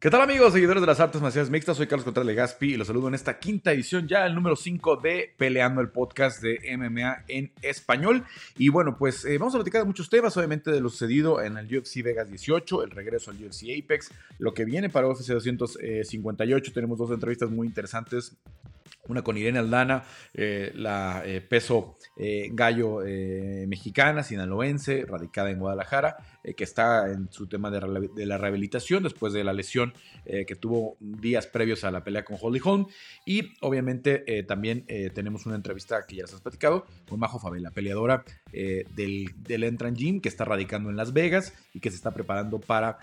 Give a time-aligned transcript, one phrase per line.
[0.00, 1.76] ¿Qué tal amigos, seguidores de las artes marciales mixtas?
[1.76, 4.96] Soy Carlos Contreras Legaspi y los saludo en esta quinta edición, ya el número 5
[4.96, 8.24] de Peleando el podcast de MMA en español.
[8.56, 11.58] Y bueno, pues eh, vamos a platicar de muchos temas, obviamente de lo sucedido en
[11.58, 16.72] el UFC Vegas 18, el regreso al UFC Apex, lo que viene para UFC 258.
[16.72, 18.38] Tenemos dos entrevistas muy interesantes
[19.10, 20.04] una con Irene Aldana,
[20.34, 23.00] eh, la eh, peso eh, gallo
[23.66, 26.16] mexicana, sinaloense, radicada en Guadalajara,
[26.56, 29.92] que está en su tema de, la rehabilitación después de la lesión
[30.24, 32.86] que tuvo días previos a la pelea con Holly Holm.
[33.24, 34.84] Y obviamente también
[35.14, 39.94] tenemos una entrevista que ya les has platicado con Majo Favela, peleadora del, del Entran
[39.94, 42.98] Gym, que está radicando en Las Vegas y que se está preparando para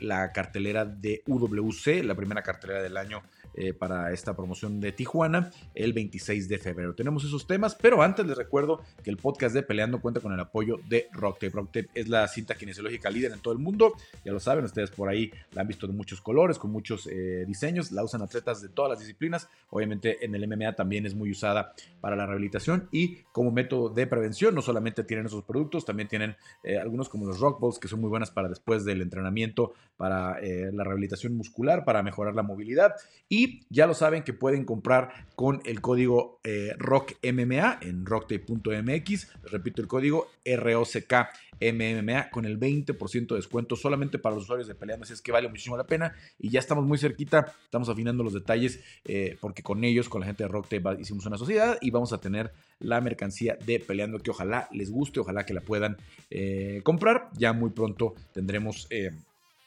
[0.00, 3.22] la cartelera de UWC, la primera cartelera del año
[3.56, 6.94] eh, para esta promoción de Tijuana el 26 de febrero.
[6.94, 10.40] Tenemos esos temas, pero antes les recuerdo que el podcast de Peleando cuenta con el
[10.40, 11.50] apoyo de Rocktape.
[11.50, 13.94] Rocktape es la cinta kinesiológica líder en todo el mundo,
[14.26, 17.44] ya lo saben, ustedes por ahí la han visto de muchos colores, con muchos eh,
[17.46, 21.30] diseños, la usan atletas de todas las disciplinas, obviamente en el MMA también es muy
[21.30, 21.72] usada
[22.02, 26.36] para la rehabilitación y como método de prevención, no solamente tienen esos productos, también tienen
[26.62, 30.38] eh, algunos como los Rock Balls que son muy buenas para después del entrenamiento, para
[30.40, 32.94] la rehabilitación muscular, para mejorar la movilidad.
[33.30, 39.28] Y ya lo saben que pueden comprar con el código eh, ROCKMMA en rocktape.mx.
[39.44, 45.04] repito el código ROCKMMA con el 20% de descuento solamente para los usuarios de Peleando.
[45.04, 46.14] Así es que vale muchísimo la pena.
[46.38, 50.26] Y ya estamos muy cerquita, estamos afinando los detalles eh, porque con ellos, con la
[50.26, 54.30] gente de Rocktape, hicimos una sociedad y vamos a tener la mercancía de Peleando que
[54.30, 55.96] ojalá les guste, ojalá que la puedan
[56.30, 57.30] eh, comprar.
[57.36, 58.86] Ya muy pronto tendremos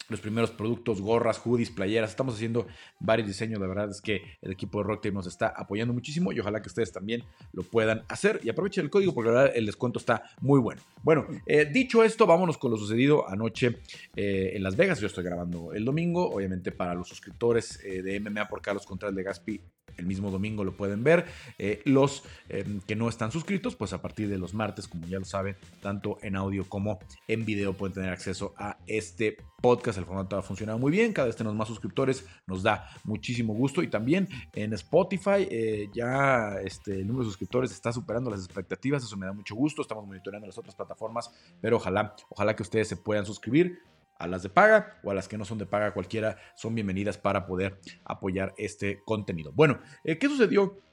[0.10, 2.10] los primeros productos, gorras, hoodies, playeras.
[2.10, 2.68] Estamos haciendo
[3.00, 3.60] varios diseños.
[3.60, 6.68] La verdad es que el equipo de Rocktape nos está apoyando muchísimo y ojalá que
[6.68, 8.40] ustedes también lo puedan hacer.
[8.44, 10.82] Y aprovechen el código porque la verdad el descuento está muy bueno.
[11.04, 13.80] Bueno, eh, dicho esto, vámonos con lo sucedido anoche
[14.16, 15.00] eh, en Las Vegas.
[15.00, 16.30] Yo estoy grabando el domingo.
[16.30, 19.62] Obviamente para los suscriptores eh, de MMA por Carlos Contreras de Gaspi
[19.98, 21.26] el mismo domingo lo pueden ver.
[21.58, 25.20] Eh, los em, que no están suscritos, pues a partir de los martes, como ya
[25.20, 29.98] lo saben, tanto en audio como en video pueden tener acceso a este podcast.
[29.98, 33.84] El formato ha funcionado muy bien, cada vez tenemos más suscriptores, nos da muchísimo gusto.
[33.84, 39.04] Y también en Spotify eh, ya este, el número de suscriptores está superando las expectativas,
[39.04, 39.82] eso me da mucho gusto.
[39.82, 43.80] Estamos monitoreando las otras plataformas, pero ojalá, ojalá que ustedes se puedan suscribir
[44.20, 47.18] a las de paga o a las que no son de paga, cualquiera son bienvenidas
[47.18, 49.52] para poder apoyar este contenido.
[49.54, 50.84] Bueno, eh, ¿qué sucedió?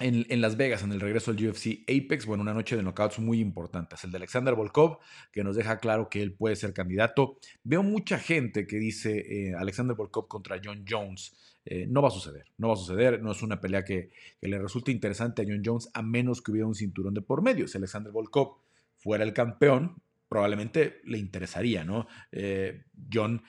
[0.00, 3.40] En, Las Vegas, en el regreso al UFC Apex, bueno, una noche de knockouts muy
[3.40, 4.04] importantes.
[4.04, 4.98] El de Alexander Volkov,
[5.32, 7.38] que nos deja claro que él puede ser candidato.
[7.64, 11.34] Veo mucha gente que dice eh, Alexander Volkov contra John Jones.
[11.64, 13.20] Eh, no va a suceder, no va a suceder.
[13.22, 14.10] No es una pelea que,
[14.40, 17.42] que, le resulte interesante a John Jones, a menos que hubiera un cinturón de por
[17.42, 17.66] medio.
[17.66, 18.58] Si Alexander Volkov
[18.98, 22.06] fuera el campeón, probablemente le interesaría, ¿no?
[22.32, 23.42] Eh, John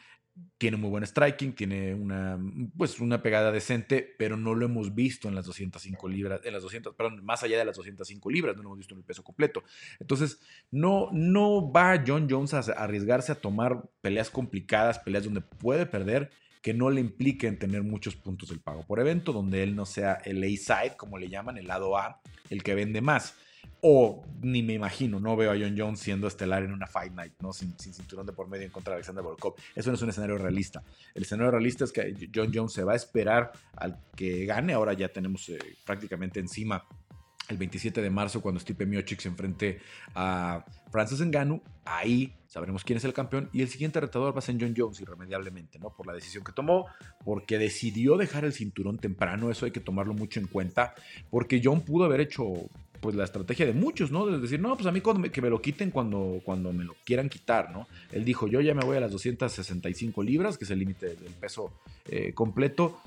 [0.58, 2.40] tiene muy buen striking, tiene una,
[2.78, 6.64] pues una pegada decente, pero no lo hemos visto en las 205 libras, en las
[6.64, 9.24] 200, perdón, más allá de las 205 libras, no lo hemos visto en el peso
[9.24, 9.64] completo.
[10.00, 10.40] Entonces,
[10.72, 16.30] no, no va John Jones a arriesgarse a tomar peleas complicadas, peleas donde puede perder,
[16.62, 20.16] que no le impliquen tener muchos puntos del pago por evento, donde él no sea
[20.26, 23.36] el A-side, como le llaman, el lado A, el que vende más.
[23.82, 27.34] O ni me imagino, no veo a John Jones siendo estelar en una Fight Night,
[27.42, 27.54] ¿no?
[27.54, 29.56] Sin, cinturón de por medio en contra de Alexander Volkov.
[29.76, 30.84] Eso no es un escenario realista.
[31.14, 34.74] El escenario realista es que John Jones se va a esperar al que gane.
[34.74, 36.86] Ahora ya tenemos eh, prácticamente encima
[37.50, 39.80] el 27 de marzo cuando Stipe Miocic se enfrente
[40.14, 41.62] a Francis Ngannou.
[41.84, 45.02] Ahí sabremos quién es el campeón y el siguiente retador va a ser John Jones
[45.02, 45.90] irremediablemente, ¿no?
[45.90, 46.86] Por la decisión que tomó,
[47.26, 50.94] porque decidió dejar el cinturón temprano, eso hay que tomarlo mucho en cuenta,
[51.32, 52.46] porque John pudo haber hecho
[53.00, 54.26] pues la estrategia de muchos, ¿no?
[54.26, 55.02] De decir, no, pues a mí
[55.32, 57.88] que me lo quiten cuando, cuando me lo quieran quitar, ¿no?
[58.12, 61.34] Él dijo, yo ya me voy a las 265 libras, que es el límite del
[61.40, 61.72] peso
[62.08, 63.00] eh, completo,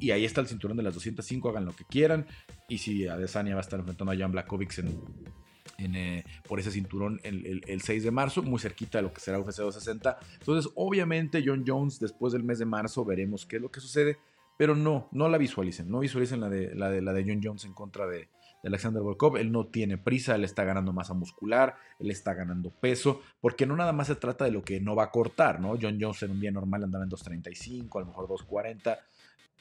[0.00, 2.26] y ahí está el cinturón de las 205, hagan lo que quieran,
[2.68, 7.20] y si Adesanya va a estar enfrentando a Jan Blakovic en, eh, por ese cinturón
[7.22, 10.18] el, el, 6 de marzo, muy cerquita de lo que será UFC 260.
[10.40, 14.18] Entonces, obviamente, John Jones, después del mes de marzo, veremos qué es lo que sucede,
[14.56, 17.64] pero no, no la visualicen, no visualicen la de, la de, la de John Jones
[17.66, 18.28] en contra de,
[18.68, 19.36] Alexander Volkov.
[19.36, 23.76] Él no tiene prisa, él está ganando masa muscular, él está ganando peso, porque no
[23.76, 25.76] nada más se trata de lo que no va a cortar, ¿no?
[25.80, 28.98] John Jones en un día normal andaba en 2.35, a lo mejor 2.40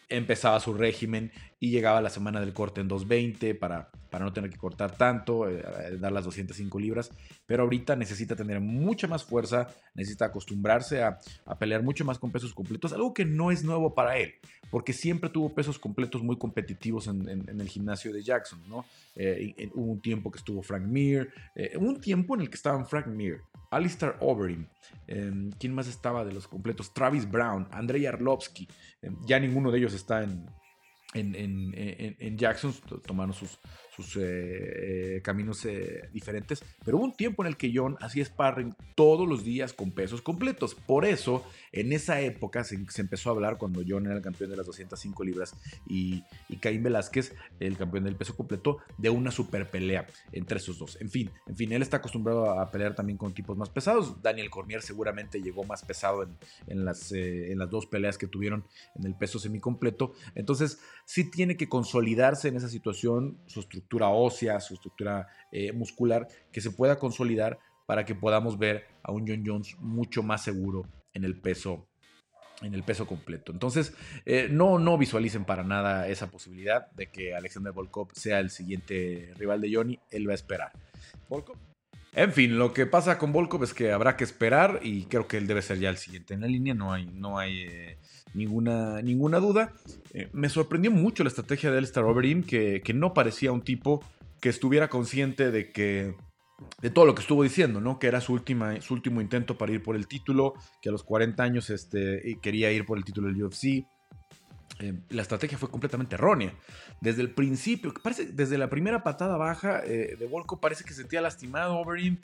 [0.10, 4.50] empezaba su régimen y llegaba la semana del corte en 220 para, para no tener
[4.50, 5.64] que cortar tanto, eh,
[6.00, 7.12] dar las 205 libras.
[7.46, 11.20] Pero ahorita necesita tener mucha más fuerza, necesita acostumbrarse a,
[11.60, 14.36] pelear mucho más con pesos completos, algo que no es nuevo para él,
[14.70, 18.62] porque siempre tuvo pesos completos muy competitivos en, el gimnasio de Jackson.
[18.68, 18.86] ¿no?
[19.16, 22.86] Eh, hubo un tiempo que estuvo Frank Mir, eh, un tiempo en el que estaban
[22.86, 23.42] Frank Mir,
[23.76, 24.68] Alistair Overeem.
[25.08, 26.94] Em, ¿Quién más estaba de los completos?
[26.94, 28.68] Travis Brown, Andrei Arlovsky.
[29.02, 30.46] Em, ya ninguno de ellos está en,
[31.14, 32.74] en, Jackson,
[33.06, 33.60] tomaron sus,
[33.96, 34.22] sus eh,
[35.18, 36.64] eh, caminos eh, diferentes.
[36.84, 40.22] Pero hubo un tiempo en el que John hacía sparring todos los días con pesos
[40.22, 40.76] completos.
[40.76, 44.58] Por eso, en esa época se, empezó a hablar cuando John era el campeón de
[44.58, 45.56] las 205 libras
[45.88, 50.78] y, y Caín Velázquez, el campeón del peso completo, de una super pelea entre esos
[50.78, 50.98] dos.
[51.00, 54.22] En fin, en fin, él está acostumbrado a pelear también con tipos más pesados.
[54.22, 56.38] Daniel Cormier seguramente llegó más pesado en,
[56.68, 58.66] en las, en las dos peleas que tuvieron
[58.96, 60.14] en el peso semicompleto.
[60.36, 66.28] Entonces, sí tiene que consolidarse en esa situación su estructura ósea, su estructura eh, muscular,
[66.52, 70.84] que se pueda consolidar para que podamos ver a un John Jones mucho más seguro
[71.14, 71.88] en el peso
[72.62, 73.52] en el peso completo.
[73.52, 73.94] Entonces,
[74.26, 79.34] eh, no, no visualicen para nada esa posibilidad de que Alexander Volkov sea el siguiente
[79.36, 80.00] rival de Johnny.
[80.10, 80.72] Él va a esperar.
[81.28, 81.58] Volkov
[82.16, 85.36] en fin, lo que pasa con Volkov es que habrá que esperar y creo que
[85.36, 87.98] él debe ser ya el siguiente en la línea, no hay, no hay eh,
[88.36, 89.74] ninguna, ninguna duda.
[90.14, 94.04] Eh, me sorprendió mucho la estrategia de Alistair Overeem, que, que no parecía un tipo
[94.42, 96.16] que estuviera consciente de que
[96.82, 98.00] de todo lo que estuvo diciendo, ¿no?
[98.00, 101.04] Que era su, última, su último intento para ir por el título, que a los
[101.04, 103.86] 40 años este, quería ir por el título del UFC.
[104.80, 106.54] Eh, la estrategia fue completamente errónea.
[107.00, 111.02] Desde el principio, parece, desde la primera patada baja eh, de Volko, parece que se
[111.02, 112.18] sentía lastimado Overeem,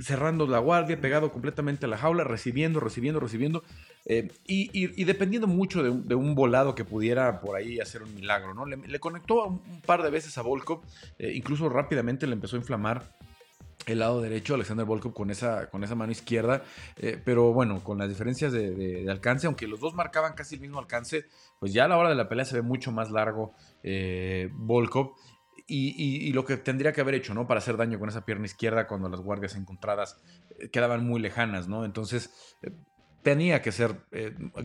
[0.00, 3.64] cerrando la guardia, pegado completamente a la jaula, recibiendo, recibiendo, recibiendo.
[4.04, 8.66] Eh, y, dependiendo mucho de un, volado que pudiera por ahí hacer un milagro, ¿no?
[8.66, 10.82] Le, conectó un, par de veces a Volkov,
[11.18, 13.16] incluso rápidamente le empezó a inflamar
[13.86, 16.64] el lado derecho, Alexander Volkov con esa, con esa mano izquierda,
[16.96, 20.80] eh, pero bueno, con las diferencias de, alcance, aunque los dos marcaban casi el mismo
[20.80, 21.26] alcance,
[21.60, 25.14] pues ya a la hora de la pelea se ve mucho más largo eh, Volkov.
[25.68, 27.48] Y, lo que tendría que haber hecho, ¿no?
[27.48, 30.16] Para hacer daño con esa pierna izquierda cuando las guardias encontradas
[30.60, 31.84] eh, quedaban muy lejanas, ¿no?
[31.84, 32.56] Entonces,
[33.22, 33.96] tenía que ser,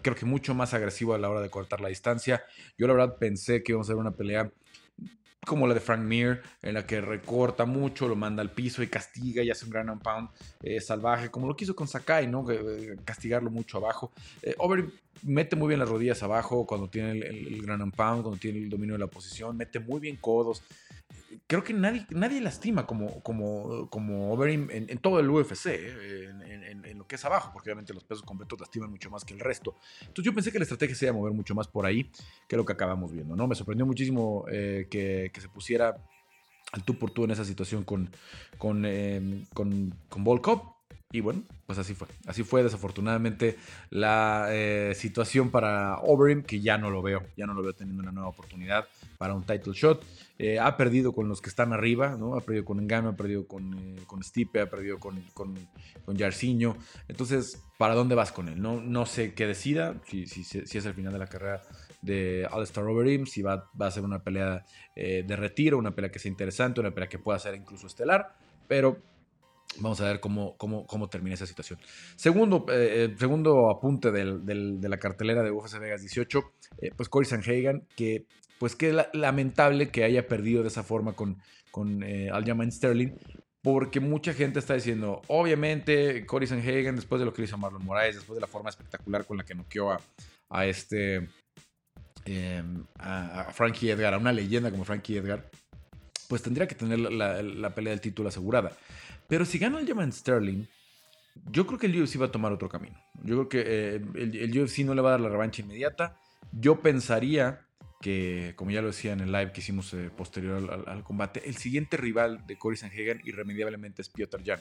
[0.03, 2.43] creo que mucho más agresivo a la hora de cortar la distancia.
[2.77, 4.51] Yo la verdad pensé que íbamos a ver una pelea
[5.45, 8.87] como la de Frank Mir, en la que recorta mucho, lo manda al piso y
[8.87, 10.29] castiga y hace un and pound
[10.61, 12.45] eh, salvaje, como lo quiso con Sakai, ¿no?
[13.03, 14.11] Castigarlo mucho abajo.
[14.41, 14.85] Eh, Over
[15.23, 18.69] mete muy bien las rodillas abajo cuando tiene el, el, and pound, cuando tiene el
[18.69, 20.61] dominio de la posición, mete muy bien codos
[21.47, 26.29] creo que nadie, nadie lastima como, como, como Overeem en, todo el UFC, eh,
[26.83, 29.39] en, lo que es abajo, porque obviamente los pesos completos lastiman mucho más que el
[29.39, 29.75] resto.
[30.01, 32.09] Entonces yo pensé que la estrategia se iba a mover mucho más por ahí
[32.47, 33.47] que lo que acabamos viendo, ¿no?
[33.47, 35.97] Me sorprendió muchísimo eh, que, se pusiera
[36.71, 38.09] al tú por tú en esa situación con,
[38.57, 40.23] con, eh, con, con.
[41.13, 42.07] Y bueno, pues así fue.
[42.25, 43.57] Así fue desafortunadamente
[43.89, 48.01] la eh, situación para Overeem, que ya no lo veo, ya no lo veo teniendo
[48.01, 48.87] una nueva oportunidad
[49.17, 50.03] para un title shot.
[50.43, 52.35] Eh, ha perdido con los que están arriba, ¿no?
[52.35, 55.53] Ha perdido con Engano, ha perdido con, eh, con Stipe, ha perdido con, con,
[56.03, 56.17] con.
[57.07, 58.59] Entonces, ¿para dónde vas con él?
[58.59, 61.61] No, no sé qué decida, si, si, es el final de la carrera
[62.01, 64.65] de Alistair Overeem, si va, va a ser una pelea
[64.95, 68.35] de retiro, una pelea que sea interesante, una pelea que pueda ser incluso estelar,
[68.67, 68.97] pero
[69.79, 71.79] Vamos a ver cómo, cómo, cómo termina esa situación.
[72.15, 76.43] Segundo, eh, eh, segundo apunte de la cartelera de UFC Vegas 18,
[76.81, 78.25] eh, pues Corey Sanhagan, que
[78.61, 81.41] pues que lamentable que haya perdido de esa forma con,
[81.71, 83.13] con Aljamain Sterling,
[83.63, 88.17] porque mucha gente está diciendo, obviamente, Corey Sanhagan, después de lo que hizo Marlon Moraes,
[88.17, 89.99] después de la forma espectacular con la que noqueó a,
[90.49, 91.27] a este,
[92.25, 95.49] em, a, Frankie Edgar, a una leyenda como Frankie Edgar,
[96.29, 98.71] pues tendría que tener la, la pelea del título asegurada.
[99.27, 100.67] Pero si gana el German Sterling,
[101.51, 102.95] yo creo que el UFC va a tomar otro camino.
[103.23, 106.17] Yo creo que eh, el, UFC no le va a dar la revancha inmediata.
[106.51, 107.65] Yo pensaría
[108.01, 111.55] que, como ya lo decía en el live que hicimos eh, posterior al, combate, el
[111.55, 114.59] siguiente rival de Cory Sanhagen irremediablemente es Piotr Jan.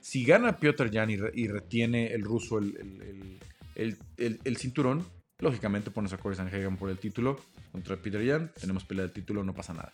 [0.00, 3.38] Si gana Piotr Jan y, retiene el ruso el,
[3.74, 5.06] el, cinturón,
[5.38, 7.40] lógicamente pones a Cory Sanhagen por el título
[7.72, 9.92] contra Peter Jan, tenemos pelea del título, no pasa nada.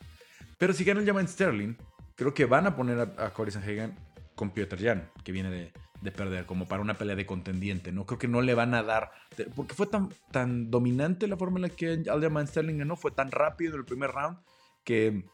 [0.59, 1.75] Pero si gana el German Sterling,
[2.17, 3.95] creo que van a poner a, a Cory Sanhagen
[4.39, 8.07] con Piotr Jan, que viene de, perder, como para una pelea de contendiente, ¿no?
[8.07, 9.11] Creo que no le van a dar,
[9.57, 13.33] porque fue tan, tan dominante la forma en la que Aljamain Sterling ganó, fue tan
[13.33, 14.39] rápido en el primer round,
[14.85, 15.25] que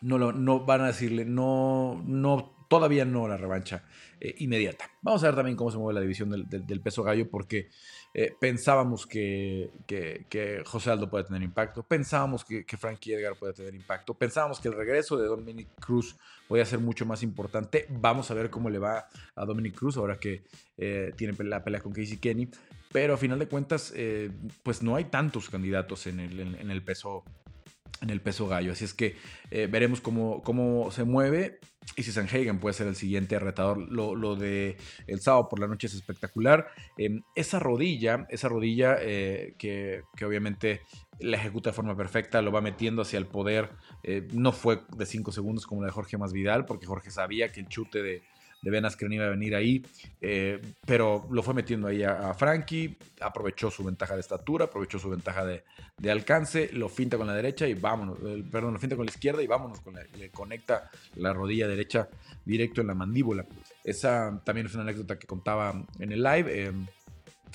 [0.00, 3.82] no, lo, no van a decirle, no, no, todavía no la revancha
[4.20, 4.88] eh, inmediata.
[5.02, 7.68] Vamos a ver también cómo se mueve la división del, peso gallo, porque
[8.12, 9.70] eh, pensábamos que,
[10.66, 14.74] José Aldo puede tener impacto, pensábamos que, Frankie Edgar puede tener impacto, pensábamos que el
[14.74, 16.16] regreso de Dominic Cruz
[16.48, 17.86] podía ser mucho más importante.
[17.88, 20.42] Vamos a ver cómo le va a Dominic Cruz ahora que
[20.76, 22.48] eh, tiene la pelea con Casey Kenny.
[22.92, 23.94] Pero a final de cuentas,
[24.64, 27.24] pues no hay tantos candidatos en el peso
[28.00, 28.72] en el peso gallo.
[28.72, 29.16] Así es que
[29.50, 31.60] eh, veremos cómo, cómo se mueve
[31.96, 33.78] y si Sanhagen puede ser el siguiente retador.
[33.78, 36.68] Lo, de el sábado por la noche es espectacular.
[36.96, 40.82] Em, esa rodilla, esa rodilla eh, que, obviamente
[41.18, 43.70] la ejecuta de forma perfecta, lo va metiendo hacia el poder.
[44.02, 47.60] Eh, no fue de 5 segundos como la de Jorge Masvidal, porque Jorge sabía que
[47.60, 48.22] el chute de,
[48.62, 49.84] de Ben Askren iba a venir ahí,
[50.20, 55.08] eh, pero lo fue metiendo ahí a, Frankie, aprovechó su ventaja de estatura, aprovechó su
[55.10, 55.62] ventaja de,
[56.10, 58.18] alcance, lo finta con la derecha y vámonos,
[58.50, 62.08] perdón, lo finta con la izquierda y vámonos, con le conecta la rodilla derecha
[62.44, 63.46] directo en la mandíbula.
[63.84, 66.68] Esa también es una anécdota que contaba en el live.
[66.68, 66.72] Eh,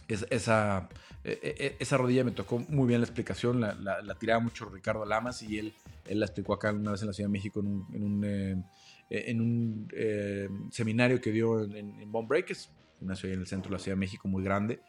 [0.07, 0.87] esa,
[1.23, 5.05] e, e, e, esa rodilla me tocó muy bien la explicación, la, tiraba mucho Ricardo
[5.05, 5.73] Lamas y él,
[6.07, 8.63] él la explicó acá una vez en la Ciudad de México en un, eh,
[9.09, 12.71] en un eh, seminario que dio en, en Breakers,
[13.01, 14.79] una ciudad en el centro de la Ciudad de México muy grande.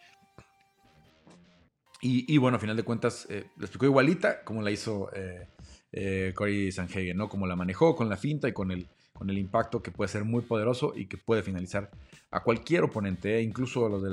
[2.03, 7.17] Y, bueno, a final de cuentas, eh, explicó igualita como la hizo eh, Corey Sanhagen,
[7.17, 7.29] ¿no?
[7.29, 10.25] Como la manejó con la finta y con el, con el impacto que puede ser
[10.25, 11.91] muy poderoso y que puede finalizar
[12.31, 14.11] a cualquier oponente, incluso a los, de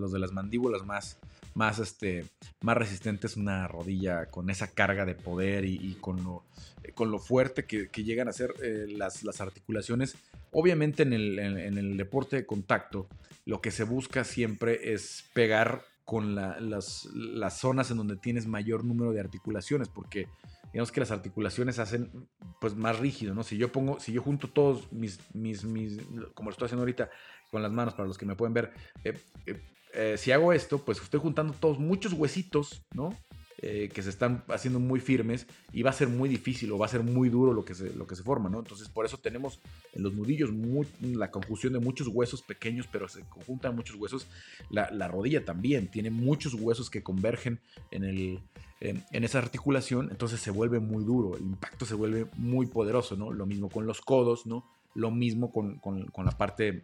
[0.00, 1.18] los de las mandíbulas más,
[1.54, 2.24] más, este,
[2.60, 6.44] más resistentes, una rodilla con esa carga de poder y, con, lo,
[6.94, 10.16] con lo fuerte que, llegan a ser eh, las, las, articulaciones.
[10.52, 13.08] Obviamente en el, en, el, deporte de contacto
[13.44, 18.84] lo que se busca siempre es pegar con las, las zonas en donde tienes mayor
[18.84, 20.26] número de articulaciones, porque
[20.72, 22.10] digamos que las articulaciones hacen
[22.60, 23.42] pues más rígido, ¿no?
[23.42, 25.98] Si yo pongo, si yo junto todos mis, mis, mis
[26.34, 27.10] como lo estoy haciendo ahorita
[27.50, 28.72] con las manos para los que me pueden ver,
[29.04, 29.60] eh, eh,
[29.94, 33.16] eh, si hago esto, pues estoy juntando todos muchos huesitos, ¿no?
[33.62, 36.86] Eh, que se están haciendo muy firmes y va a ser muy difícil o va
[36.86, 38.60] a ser muy duro lo que se, lo que se forma, ¿no?
[38.60, 39.60] Entonces por eso tenemos
[39.92, 40.48] en los nudillos
[41.02, 44.28] la confusión de muchos huesos pequeños, pero se conjuntan muchos huesos.
[44.70, 48.40] La, rodilla también tiene muchos huesos que convergen en, el,
[48.80, 53.30] en, esa articulación, entonces se vuelve muy duro, el impacto se vuelve muy poderoso, ¿no?
[53.30, 54.64] Lo mismo con los codos, ¿no?
[54.94, 56.82] Lo mismo con, con la parte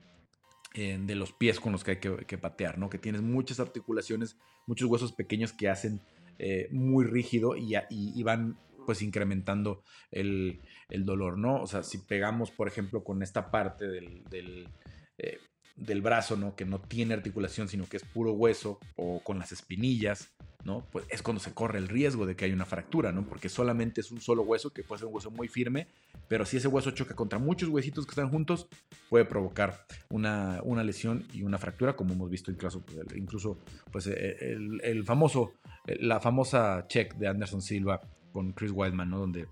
[0.76, 2.90] de los pies con los que hay que, patear, ¿no?
[2.90, 6.00] Que tienes muchas articulaciones, muchos huesos pequeños que hacen
[6.38, 11.62] eh, muy rígido y, van pues incrementando el, dolor, ¿no?
[11.62, 14.68] O sea, si pegamos, por ejemplo, con esta parte del, del,
[15.16, 15.38] eh,
[15.76, 16.56] del brazo, ¿no?
[16.56, 20.30] Que no tiene articulación, sino que es puro hueso, o con las espinillas,
[20.64, 20.84] ¿no?
[20.90, 23.26] Pues es cuando se corre el riesgo de que haya una fractura, ¿no?
[23.26, 25.86] Porque solamente es un solo hueso, que puede ser un hueso muy firme,
[26.28, 28.68] pero si ese hueso choca contra muchos huesitos que están juntos,
[29.08, 33.58] puede provocar una, una lesión y una fractura, como hemos visto incluso, incluso
[33.92, 35.52] pues, eh, el, famoso,
[35.86, 38.00] eh, la famosa check de Anderson Silva
[38.32, 39.18] con Chris Wildman, ¿no?
[39.20, 39.46] Donde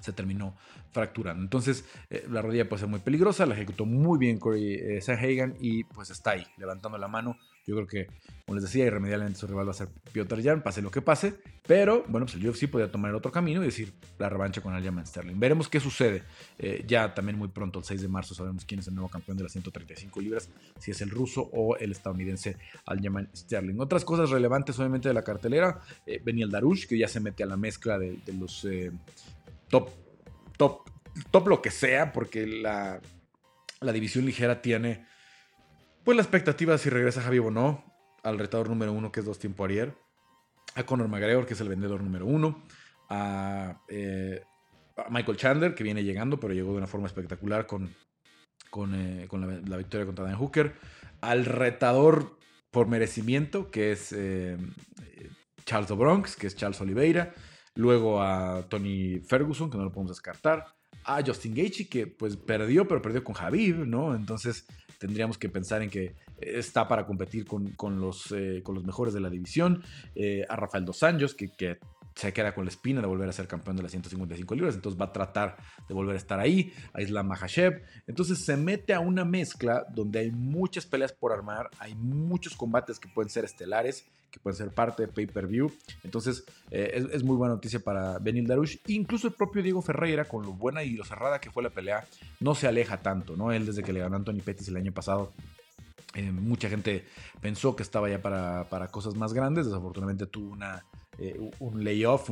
[0.00, 0.56] se terminó
[0.92, 1.42] fracturando.
[1.42, 5.84] Entonces, eh, la rodilla puede ser muy peligrosa, la ejecutó muy bien Corey Sanhagen y
[5.84, 8.06] pues está ahí, levantando la mano yo creo que,
[8.44, 11.34] como les decía, irremediablemente su rival va a ser Piotr Jan, pase lo que pase.
[11.64, 14.74] Pero, bueno, pues el UFC podría tomar el otro camino y decir la revancha con
[14.74, 15.38] Aljamain Sterling.
[15.38, 16.24] Veremos qué sucede.
[16.58, 19.36] Eh, ya también muy pronto, el 6 de marzo, sabemos quién es el nuevo campeón
[19.36, 20.48] de las 135 libras,
[20.80, 22.56] si es el ruso o el estadounidense
[22.86, 23.78] Aljamain Sterling.
[23.78, 25.80] Otras cosas relevantes, obviamente, de la cartelera.
[26.04, 28.90] Eh, el Darush, que ya se mete a la mezcla de, los eh,
[29.72, 29.88] top,
[30.58, 30.90] top,
[31.30, 33.00] top lo que sea, porque la,
[33.80, 35.06] la división ligera tiene
[36.04, 37.84] pues la expectativa si regresa Javi Bonó
[38.22, 39.94] al retador número uno, que es Dustin Poirier,
[40.74, 42.62] a Conor McGregor, que es el vendedor número uno,
[43.08, 44.42] a, eh,
[45.08, 47.94] Michael Chandler, que viene llegando, pero llegó de una forma espectacular con,
[48.70, 49.26] con, eh,
[49.66, 50.74] la, victoria contra Dan Hooker,
[51.20, 52.36] al retador
[52.70, 54.58] por merecimiento, que es eh,
[55.64, 57.32] Charles O'Bronx, que es Charles Oliveira,
[57.74, 60.66] luego a Tony Ferguson, que no lo podemos descartar,
[61.04, 64.14] a Justin Gaethje, que pues perdió, pero perdió con Javib, ¿no?
[64.14, 64.66] Entonces
[64.98, 69.20] tendríamos que pensar en que está para competir con, los, eh, con los mejores de
[69.20, 69.82] la división.
[70.14, 71.78] Eh, a Rafael Dos Anjos, que
[72.14, 75.00] se queda con la espina de volver a ser campeón de las 155 libras, entonces
[75.00, 75.56] va a tratar
[75.88, 77.82] de volver a estar ahí, a Islam Mahashev.
[78.06, 82.98] Entonces se mete a una mezcla donde hay muchas peleas por armar, hay muchos combates
[82.98, 85.70] que pueden ser estelares, que pueden ser parte de pay-per-view.
[86.04, 88.78] Entonces eh, es, muy buena noticia para Benil Darush.
[88.86, 92.06] Incluso el propio Diego Ferreira, con lo buena y lo cerrada que fue la pelea,
[92.40, 93.52] no se aleja tanto, ¿no?
[93.52, 95.32] Él desde que le ganó a Anthony Pettis el año pasado
[96.14, 97.06] eh, mucha gente
[97.40, 99.66] pensó que estaba ya para, para, cosas más grandes.
[99.66, 100.84] Desafortunadamente tuvo una,
[101.22, 102.30] eh, un layoff,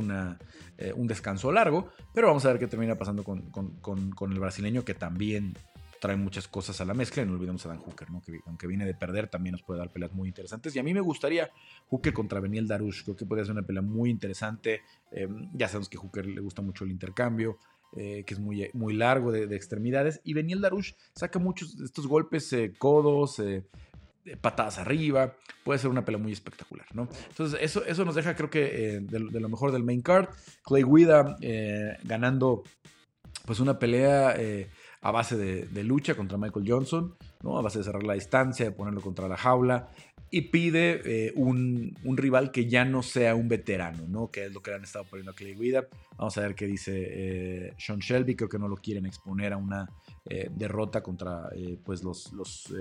[0.77, 1.89] eh, un descanso largo.
[2.13, 5.53] Pero vamos a ver qué termina pasando con, con, con, el brasileño, que también
[5.99, 7.23] trae muchas cosas a la mezcla.
[7.23, 8.21] Y no olvidemos a Dan Hooker, ¿no?
[8.21, 10.75] que aunque viene de perder, también nos puede dar peleas muy interesantes.
[10.75, 11.49] Y a mí me gustaría
[11.89, 13.03] Hooker contra Beniel Darush.
[13.03, 14.81] Creo que podría ser una pelea muy interesante.
[15.53, 17.57] ya sabemos que a Hooker le gusta mucho el intercambio.
[17.93, 20.21] Eh, que es muy, muy largo de, extremidades.
[20.23, 23.65] Y Beniel Darush saca muchos de estos golpes eh, codos, eh,
[24.41, 27.07] patadas arriba, puede ser una pelea muy espectacular, ¿no?
[27.29, 30.29] Entonces, eso, eso nos deja, creo que, de, lo mejor del main card.
[30.63, 31.37] Clay Guida
[32.03, 32.63] ganando,
[33.45, 34.35] pues, una pelea
[35.01, 37.57] a base de, lucha contra Michael Johnson, ¿no?
[37.57, 39.89] a base de cerrar la distancia, de ponerlo contra la jaula,
[40.29, 44.29] y pide eh, un, rival que ya no sea un veterano, ¿no?
[44.29, 45.87] que es lo que le han estado poniendo a Clay Guida.
[46.17, 49.57] Vamos a ver qué dice eh, Sean Shelby, creo que no lo quieren exponer a
[49.57, 49.89] una
[50.29, 51.49] eh, derrota contra
[51.83, 52.71] pues los, los,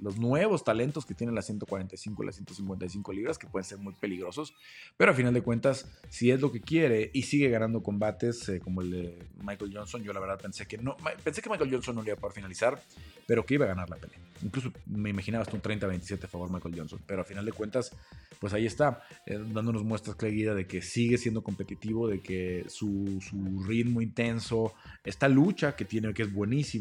[0.00, 3.92] los, nuevos talentos que tienen las 145 y las 155 libras, que pueden ser muy
[3.94, 4.54] peligrosos,
[4.96, 8.82] pero a final de cuentas, si es lo que quiere y sigue ganando combates como
[8.82, 12.02] el de Michael Johnson, yo la verdad pensé que no, pensé que Michael Johnson no
[12.02, 12.80] le iba a poder finalizar,
[13.26, 14.18] pero que iba a ganar la pelea.
[14.42, 17.92] Incluso me imaginaba hasta un 30-27 a favor Michael Johnson, pero a final de cuentas,
[18.38, 23.20] pues ahí está, eh, dándonos muestras Clay de que sigue siendo competitivo, de que su,
[23.66, 24.74] ritmo intenso,
[25.04, 26.75] esta lucha que tiene, que es buenísima,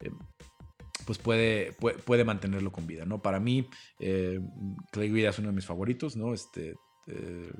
[0.00, 0.10] eh,
[1.06, 3.20] pues puede, puede, mantenerlo con vida, ¿no?
[3.20, 3.68] Para mí,
[4.00, 4.40] eh,
[4.90, 6.32] Clay es uno de mis favoritos, ¿no?
[6.32, 6.74] Este,
[7.06, 7.52] eh,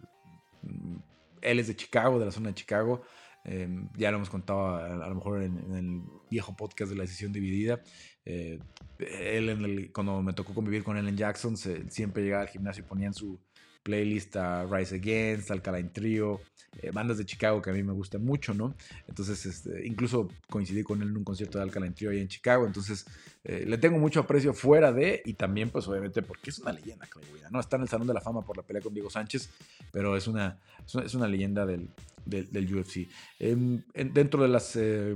[1.43, 3.03] él es de Chicago, de la zona de Chicago.
[3.45, 7.33] Em, ya lo hemos contado a, lo mejor en, el viejo podcast de la decisión
[7.33, 7.83] dividida.
[8.25, 8.59] Eh,
[8.99, 13.13] él, cuando me tocó convivir con él en Jackson, siempre llegaba al gimnasio y ponían
[13.13, 13.39] su
[13.85, 16.41] playlist a Rise Against, Alkaline Trio,
[16.83, 18.75] eh, bandas de Chicago que a mí me gustan mucho, ¿no?
[19.07, 22.67] Entonces, este, incluso coincidí con él en un concierto de Alkaline Trio ahí en Chicago.
[22.67, 23.07] Entonces,
[23.45, 27.07] eh, le tengo mucho aprecio fuera de y también, pues, obviamente, porque es una leyenda,
[27.07, 27.61] Clay ¿no?
[27.61, 29.51] Está en el Salón de la Fama por la pelea con Diego Sánchez,
[29.93, 30.59] pero es una,
[31.05, 31.91] es una leyenda del,
[32.25, 33.07] del, UFC.
[33.39, 35.15] Em, dentro de las eh,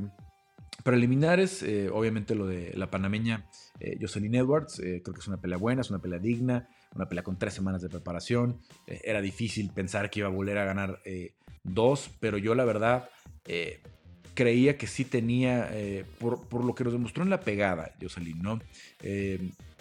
[0.85, 3.47] preliminares, eh, obviamente lo de la panameña
[4.01, 7.39] Jocelyn Edwards, creo que es una pelea buena, es una pelea digna, una pelea con
[7.39, 8.61] tres semanas de preparación.
[8.87, 11.01] era difícil pensar que iba a volver a ganar
[11.63, 13.09] dos, pero yo la verdad
[14.35, 15.71] creía que sí tenía,
[16.19, 18.61] por, por, lo que nos demostró en la pegada, Jocelyn, ¿no?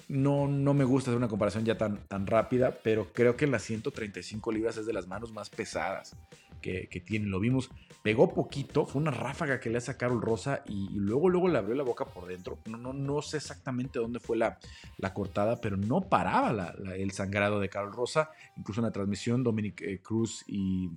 [0.10, 3.52] no, no me gusta hacer una comparación ya tan, tan rápida, pero creo que en
[3.52, 6.16] las 135 libras es de las manos más pesadas
[6.62, 7.28] que, tiene.
[7.28, 7.70] Lo vimos,
[8.04, 11.58] pegó poquito, fue una ráfaga que le hace a Carol Rosa y, luego, luego le
[11.58, 12.60] abrió la boca por dentro.
[12.66, 14.60] No, no, no sé exactamente dónde fue la,
[14.98, 18.32] la cortada, pero no paraba el sangrado de Carol Rosa.
[18.58, 20.90] Incluso en la transmisión, Dominic eh, Cruz y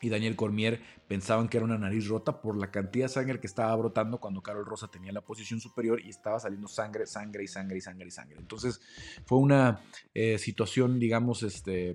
[0.00, 3.46] y Daniel Cormier pensaban que era una nariz rota por la cantidad de sangre que
[3.46, 7.48] estaba brotando cuando Carol Rosa tenía la posición superior y estaba saliendo sangre, sangre y
[7.48, 8.38] sangre y sangre y sangre.
[8.38, 8.80] Entonces
[9.26, 9.80] fue una
[10.14, 11.94] eh, situación, digamos, este,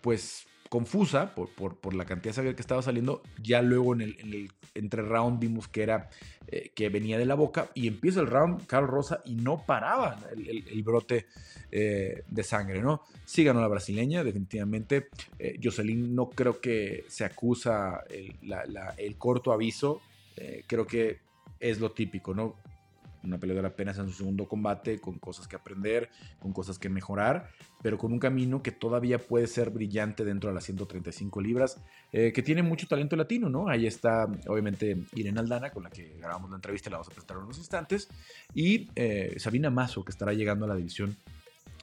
[0.00, 3.22] pues confusa por, por, la cantidad de sangre que estaba saliendo.
[3.40, 6.10] Ya luego en el, en el entre round vimos que era
[6.48, 10.18] eh, que venía de la boca y empieza el round Carlos Rosa y no paraba
[10.32, 11.26] el, brote
[11.70, 13.02] eh, de sangre, ¿no?
[13.24, 15.10] Sí ganó la brasileña, definitivamente.
[15.38, 18.34] Eh, Jocelyn no creo que se acusa el,
[18.98, 20.00] el corto aviso.
[20.66, 21.20] creo que
[21.60, 22.56] es lo típico, ¿no?
[23.24, 27.48] Una peleadora apenas en su segundo combate, con cosas que aprender, con cosas que mejorar,
[27.82, 31.80] pero con un camino que todavía puede ser brillante dentro de las 135 libras,
[32.12, 33.68] eh, que tiene mucho talento latino, ¿no?
[33.68, 37.36] Ahí está, obviamente, Irene Aldana, con la que grabamos la entrevista, la vamos a presentar
[37.36, 38.08] en unos instantes,
[38.54, 41.16] y eh, Sabina Mazo, que estará llegando a la división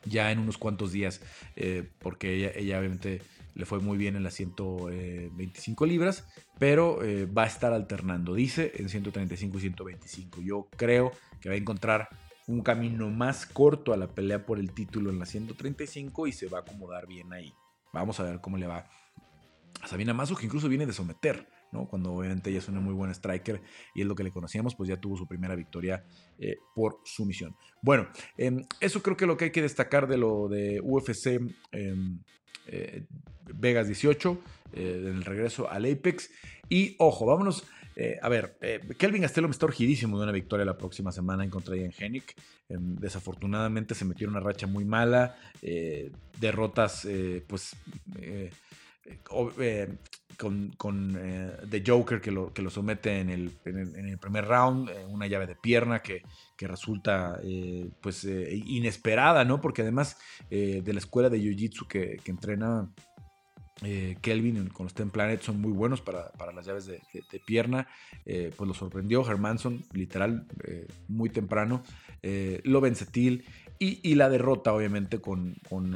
[0.06, 1.22] ya en unos cuantos días,
[1.56, 3.22] eh, porque ella, ella obviamente
[3.54, 6.28] le fue muy bien en las 125 libras,
[6.60, 7.00] pero
[7.36, 10.42] va a estar alternando, dice, en 135 y 125.
[10.42, 11.12] Yo creo
[11.42, 12.10] que va a encontrar
[12.48, 16.48] un camino más corto a la pelea por el título en la 135 y se
[16.48, 17.54] va a acomodar bien ahí.
[17.94, 18.90] Vamos a ver cómo le va
[19.82, 21.88] a Sabina Mazo, que incluso viene de someter, ¿no?
[21.88, 23.62] Cuando obviamente ella es una muy buena striker
[23.96, 26.04] y es lo que le conocíamos, pues ya tuvo su primera victoria
[26.38, 27.56] eh, por sumisión.
[27.82, 31.40] Bueno, em, eso creo que es lo que hay que destacar de lo de UFC
[31.72, 32.20] em,
[32.72, 33.04] eh,
[33.54, 34.42] Vegas 18,
[34.74, 36.32] eh, en el regreso al Apex.
[36.70, 37.66] Y ojo, vámonos
[37.98, 38.58] eh, a ver,
[38.98, 41.94] Kelvin Gastelum está urgidísimo de una victoria la próxima semana en contra de.
[42.70, 45.36] Em, desafortunadamente se metió en una racha muy mala.
[46.40, 47.06] Derrotas,
[47.48, 47.76] pues.
[50.38, 51.18] Con, con
[51.70, 55.48] The Joker que lo, que lo somete en el, en el, primer round, una llave
[55.48, 56.24] de pierna que,
[56.58, 57.40] que resulta
[58.02, 59.62] pues inesperada, ¿no?
[59.62, 60.18] Porque además
[60.50, 62.90] de la escuela de Jiu-Jitsu que, que entrena
[63.84, 67.02] eh, Kelvin con los Ten Planet son muy buenos para, las llaves de,
[67.46, 67.88] pierna.
[68.26, 71.84] Eh, pues lo sorprendió Hermanson, literal, eh, muy temprano.
[72.64, 73.44] lo Setil
[73.84, 75.96] y, la derrota, obviamente, con, con,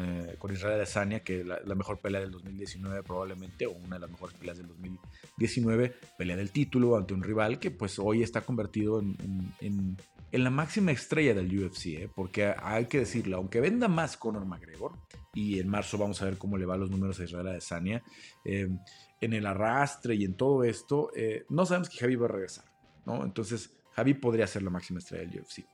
[0.51, 4.35] Israel Adesanya, que la, la mejor pelea del 2019 probablemente, o una de las mejores
[4.35, 9.97] peleas del 2019, pelea del título ante un rival que pues hoy está convertido en,
[10.31, 14.93] la máxima estrella del UFC, porque hay que decirlo, aunque venda más Conor McGregor,
[15.35, 18.01] y en marzo vamos a ver cómo le va los números a Israel Adesanya.
[18.43, 18.67] Eh,
[19.21, 22.65] en el arrastre y en todo esto, eh, no sabemos que Javi va a regresar,
[23.05, 23.23] ¿no?
[23.23, 25.65] Entonces, Javi podría ser la máxima estrella del UFC.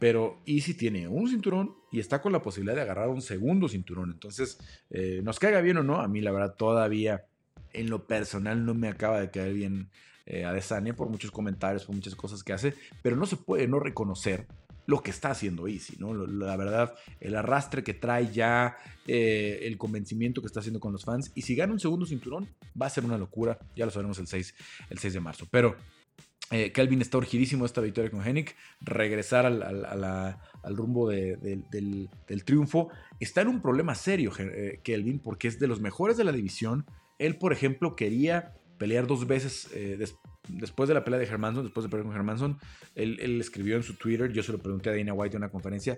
[0.00, 4.10] Pero Easy tiene un cinturón y está con la posibilidad de agarrar un segundo cinturón.
[4.10, 4.58] Entonces,
[4.90, 7.26] eh, nos caiga bien o no, a mí la verdad todavía
[7.72, 9.90] en lo personal no me acaba de caer bien
[10.26, 13.78] eh, Adesanya por muchos comentarios, por muchas cosas que hace, pero no se puede no
[13.78, 14.46] reconocer
[14.86, 16.14] lo que está haciendo Easy, ¿no?
[16.14, 21.04] La verdad, el arrastre que trae ya, eh, el convencimiento que está haciendo con los
[21.04, 22.48] fans, y si gana un segundo cinturón,
[22.80, 24.54] va a ser una locura, ya lo sabremos el 6,
[24.90, 25.76] el 6 de marzo, pero...
[26.52, 32.08] Eh, Kelvin está urgidísimo esta victoria con Hennig, regresar al, rumbo del,
[32.44, 32.88] triunfo.
[33.20, 36.86] Está en un problema serio eh, Kelvin porque es de los mejores de la división.
[37.18, 39.96] Él, por ejemplo, quería pelear dos veces eh,
[40.48, 42.58] después de la pelea de Hermanson, después de pelear con Hermanson.
[42.96, 45.50] Él, él, escribió en su Twitter, yo se lo pregunté a Dana White en una
[45.50, 45.96] conferencia,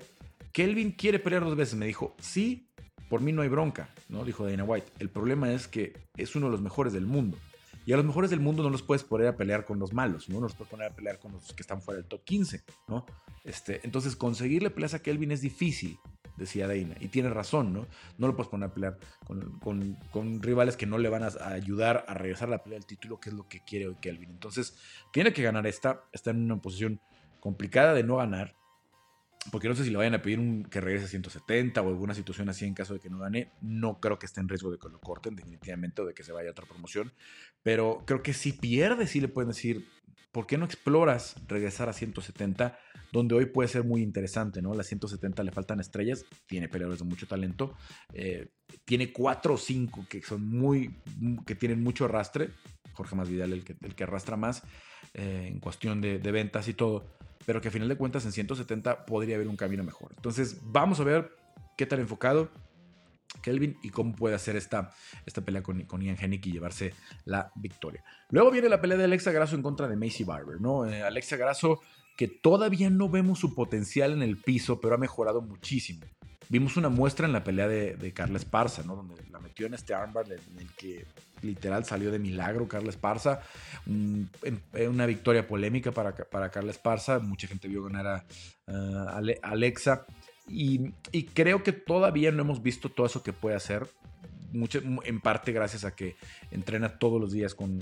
[0.52, 1.76] Kelvin quiere pelear dos veces.
[1.76, 2.68] Me dijo, sí,
[3.08, 4.22] por mí no hay bronca, ¿no?
[4.24, 4.92] Dijo Dana White.
[4.98, 7.38] El problema es que es uno de los mejores del mundo.
[7.84, 10.28] Y a los mejores del mundo no los puedes poner a pelear con los malos,
[10.28, 10.36] ¿no?
[10.36, 13.06] No los puedes poner a pelear con los que están fuera del top 15, ¿no?
[13.44, 15.98] Este, entonces, conseguirle peleas a Kelvin es difícil,
[16.36, 16.94] decía Dana.
[17.00, 17.86] Y tiene razón, ¿no?
[18.18, 18.98] No lo puedes poner a pelear
[19.60, 23.18] con, rivales que no le van a, ayudar a regresar a la pelea del título,
[23.18, 24.30] que es lo que quiere hoy Kelvin.
[24.30, 24.76] Entonces,
[25.12, 26.04] tiene que ganar esta.
[26.12, 27.00] Está en una posición
[27.40, 28.54] complicada de no ganar
[29.50, 32.14] porque no sé si le vayan a pedir un, que regrese a 170 o alguna
[32.14, 33.50] situación así en caso de que no gane.
[33.60, 36.32] No creo que esté en riesgo de que lo corten definitivamente o de que se
[36.32, 37.12] vaya a otra promoción.
[37.62, 39.88] Pero creo que si pierde, sí le pueden decir,
[40.30, 42.78] ¿por qué no exploras regresar a 170?
[43.10, 44.74] Donde hoy puede ser muy interesante, ¿no?
[44.74, 47.76] La 170 le faltan estrellas, tiene peleadores de mucho talento,
[48.14, 48.48] eh,
[48.84, 50.96] tiene 4 o 5 que son muy,
[51.46, 52.50] que tienen mucho arrastre.
[52.94, 54.62] Jorge Masvidal el que, el que arrastra más
[55.14, 57.04] eh, en cuestión de, ventas y todo
[57.44, 60.12] pero que a final de cuentas en 170 podría haber un camino mejor.
[60.14, 61.32] Entonces vamos a ver
[61.76, 62.50] qué tal enfocado
[63.42, 64.92] Kelvin y cómo puede hacer esta,
[65.26, 66.94] esta pelea con, con Ian Hennick y llevarse
[67.24, 68.04] la victoria.
[68.30, 70.86] Luego viene la pelea de Alexa Grasso en contra de Macy Barber, ¿no?
[70.86, 71.80] Eh, Alexa Grasso
[72.16, 76.06] que todavía no vemos su potencial en el piso, pero ha mejorado muchísimo.
[76.52, 78.94] Vimos una muestra en la pelea de, de Carla Esparza, ¿no?
[78.94, 81.06] Donde la metió en este armbar en el que
[81.40, 83.40] literal salió de milagro Carla Esparza.
[83.86, 87.20] una victoria polémica para, para Carla Esparza.
[87.20, 88.06] Mucha gente vio ganar
[88.66, 90.04] a, Alexa.
[90.46, 90.92] Y,
[91.32, 93.86] creo que todavía no hemos visto todo eso que puede hacer.
[94.52, 96.16] Mucho, en parte gracias a que
[96.50, 97.80] entrena todos los días con,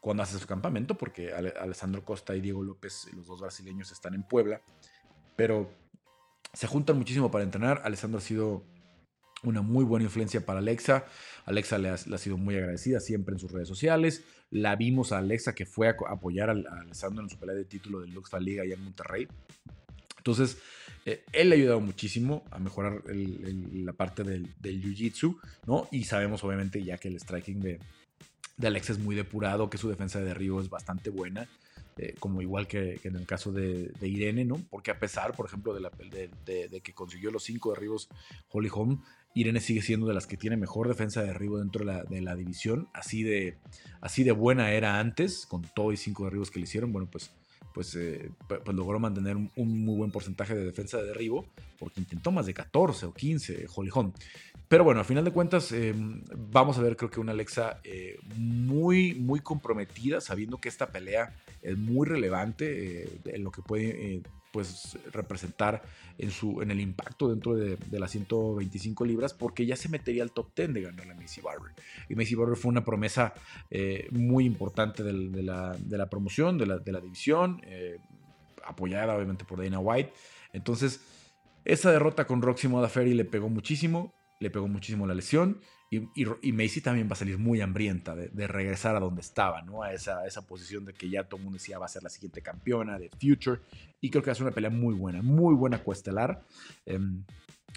[0.00, 4.24] cuando hace su campamento, porque Alessandro Costa y Diego López, los dos brasileños, están en
[4.24, 4.60] Puebla.
[5.36, 5.70] Pero
[6.54, 7.82] se juntan muchísimo para entrenar.
[7.84, 8.64] Alessandro ha sido
[9.42, 11.04] una muy buena influencia para Alexa.
[11.44, 14.24] Alexa le ha, sido muy agradecida siempre en sus redes sociales.
[14.50, 18.00] La vimos a Alexa que fue a apoyar a, Alessandro en su pelea de título
[18.00, 19.28] del Luxfa Liga allá en Monterrey.
[20.16, 20.56] Entonces,
[21.04, 25.86] eh, él le ha ayudado muchísimo a mejorar la parte del, jiu-jitsu, ¿no?
[25.90, 27.78] Y sabemos obviamente ya que el striking de,
[28.56, 31.46] de Alexa es muy depurado, que su defensa de derribo es bastante buena.
[31.96, 34.60] Eh, como igual que, en el caso de, Irene, ¿no?
[34.68, 38.08] Porque a pesar, por ejemplo, de, que consiguió los cinco derribos
[38.50, 39.00] Holly Holm,
[39.34, 42.88] Irene sigue siendo de las que tiene mejor defensa de derribo dentro de la, división.
[42.92, 43.58] Así de,
[44.00, 46.92] así de buena era antes, con todo y cinco derribos que le hicieron.
[46.92, 47.30] Bueno, pues
[47.74, 51.44] pues, eh, pues, logró mantener un, muy buen porcentaje de defensa de derribo,
[51.76, 53.90] porque intentó más de 14 o 15 Holly
[54.74, 58.18] Pero bueno, a final de cuentas, em, vamos a ver, creo que una Alexa eh,
[58.34, 61.32] muy, muy comprometida, sabiendo que esta pelea
[61.62, 65.80] es muy relevante eh, en lo que puede pues representar
[66.18, 70.32] en, su, en el impacto dentro de, las 125 libras, porque ya se metería al
[70.32, 71.72] top 10 de ganar la Macy Barber.
[72.08, 73.32] Y Macy Barber fue una promesa
[73.70, 77.98] eh, muy importante de, la, promoción, de la, división, eh,
[78.66, 80.12] apoyada obviamente por Dana White.
[80.52, 81.00] Entonces,
[81.64, 84.12] esa derrota con Roxy Modafferi le pegó muchísimo,
[84.44, 85.60] le pegó muchísimo la lesión.
[85.90, 89.82] Y, Macy también va a salir muy hambrienta de, regresar a donde estaba, ¿no?
[89.82, 92.08] A esa, esa, posición de que ya todo el mundo decía va a ser la
[92.08, 93.60] siguiente campeona de Future.
[94.00, 96.42] Y creo que va a ser una pelea muy buena, muy buena cuestelar.
[96.84, 97.24] Em,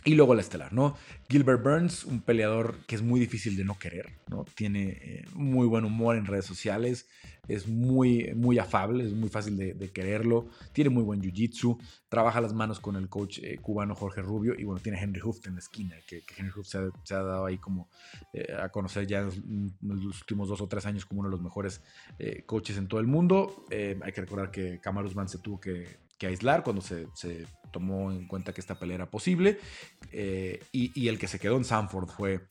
[0.08, 0.96] y luego la estelar, ¿no?
[1.28, 4.46] Gilbert Burns, un peleador que es muy difícil de no querer, ¿no?
[4.56, 7.10] Tiene eh, muy buen humor en redes sociales,
[7.50, 12.54] es muy, muy afable, es muy fácil de, quererlo, tiene muy buen jiu-jitsu, trabaja las
[12.54, 15.60] manos con el coach eh, cubano Jorge Rubio y bueno, tiene Henry Hooft en la
[15.60, 16.68] esquina, que, Henry Hooft
[17.04, 17.90] se ha, dado ahí como
[18.32, 19.26] eh, a conocer ya en
[19.82, 21.82] los, últimos dos o tres años como uno de los mejores
[22.46, 23.66] coaches en todo el mundo.
[23.70, 27.08] hay que recordar que Kamaru Usman se tuvo que que aislar cuando se,
[27.72, 29.60] tomó en cuenta que esta pelea era posible.
[30.12, 32.42] Eh, y, el que se quedó en Sanford fue,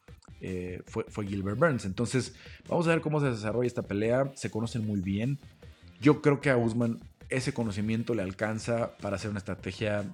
[0.40, 1.84] eh, fue, fue, Gilbert Burns.
[1.84, 2.34] Entonces,
[2.68, 4.30] vamos a ver cómo se desarrolla esta pelea.
[4.34, 5.38] Se conocen muy bien.
[6.00, 10.04] Yo creo que a Usman ese conocimiento le alcanza para hacer una estrategia,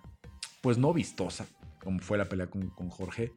[0.61, 1.47] pues no vistosa,
[1.83, 3.33] como fue la pelea con, Jorge.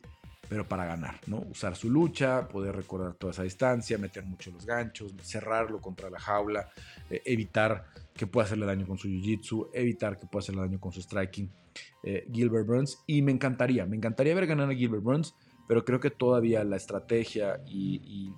[0.48, 1.40] pero para ganar, ¿no?
[1.40, 6.20] Usar su lucha, poder recordar toda esa distancia, meter mucho los ganchos, cerrarlo contra la
[6.20, 6.70] jaula,
[7.10, 10.92] eh, evitar que pueda hacerle daño con su jiu-jitsu, evitar que pueda hacerle daño con
[10.92, 11.52] su striking
[12.04, 13.04] eh, Gilbert Burns.
[13.08, 15.36] Y me encantaría, me encantaría ver ganar a Gilbert Burns,
[15.68, 18.32] pero creo que todavía la estrategia y,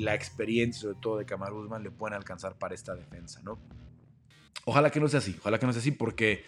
[0.00, 3.58] la experiencia, sobre todo de Kamaru Usman, le pueden alcanzar para esta defensa, ¿no?
[4.64, 6.44] Ojalá que no sea así, ojalá que no sea así, porque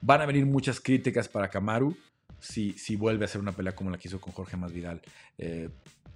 [0.00, 1.96] van a venir muchas críticas para Kamaru
[2.38, 5.02] si, si vuelve a hacer una pelea como la que hizo con Jorge Masvidal.
[5.36, 5.68] Eh,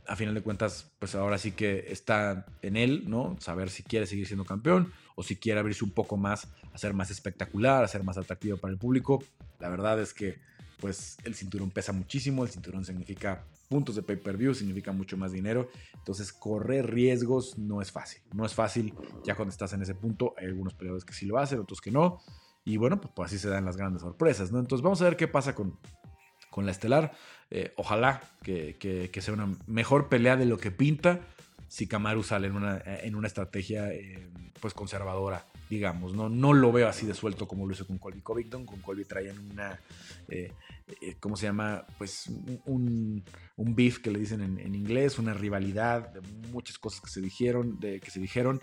[0.06, 3.36] a final de cuentas, pues ahora sí que está en él, ¿no?
[3.40, 7.10] Saber si quiere seguir siendo campeón o si quiere abrirse un poco más, hacer más
[7.10, 9.24] espectacular, hacer más atractivo para el público.
[9.58, 10.38] La verdad es que,
[10.78, 15.68] pues, el cinturón pesa muchísimo, el cinturón significa puntos de pay-per-view, significa mucho más dinero.
[15.94, 18.22] Entonces, correr riesgos no es fácil.
[18.32, 20.34] No es fácil ya cuando estás en ese punto.
[20.38, 22.20] Hay algunos peleadores que sí lo hacen, otros que no.
[22.64, 24.60] Y bueno, pues, pues así se dan las grandes sorpresas, ¿no?
[24.60, 25.78] Entonces, vamos a ver qué pasa con,
[26.50, 27.12] con la estelar.
[27.50, 31.20] Eh, ojalá que, sea una mejor pelea de lo que pinta
[31.68, 36.14] si Kamaru sale en una, en una estrategia eh, pues conservadora, digamos.
[36.14, 36.28] ¿no?
[36.28, 38.66] no lo veo así de suelto como lo hizo con Colby Covington.
[38.66, 39.80] Con Colby traían una,
[40.28, 40.52] eh,
[41.20, 41.86] ¿cómo se llama?
[41.98, 42.26] Pues
[42.64, 43.24] un,
[43.56, 47.78] un beef que le dicen en, inglés, una rivalidad de muchas cosas que se dijeron,
[47.80, 48.60] de, que se dijeron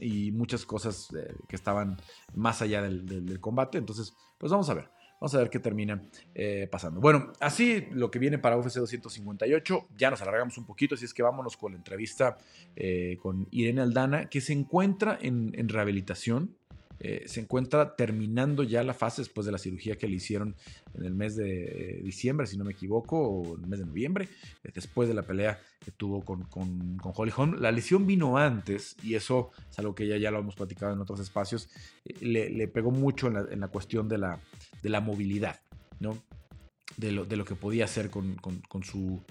[0.00, 1.08] y muchas cosas
[1.48, 1.96] que estaban
[2.34, 3.78] más allá del, del combate.
[3.78, 4.95] Entonces, pues vamos a ver.
[5.20, 6.02] Vamos a ver qué termina
[6.34, 7.00] eh, pasando.
[7.00, 9.88] Bueno, así lo que viene para UFC 258.
[9.96, 12.36] Ya nos alargamos un poquito, así es que vámonos con la entrevista
[12.74, 16.54] eh, con Irene Aldana, que se encuentra en, en rehabilitación.
[16.98, 20.56] Eh, se encuentra terminando ya la fase después de la cirugía que le hicieron
[20.94, 24.28] en el mes de diciembre, si no me equivoco, o en el mes de noviembre,
[24.64, 27.60] eh, después de la pelea que tuvo con, con, Holly Holm.
[27.60, 31.00] La lesión vino antes, y eso es algo que ya, ya lo hemos platicado en
[31.00, 31.68] otros espacios,
[32.04, 34.40] eh, le, pegó mucho en la, cuestión de la,
[34.82, 35.60] de la movilidad,
[36.00, 36.22] ¿no?
[36.96, 38.38] De lo, de lo que podía hacer con,
[38.82, 39.22] su,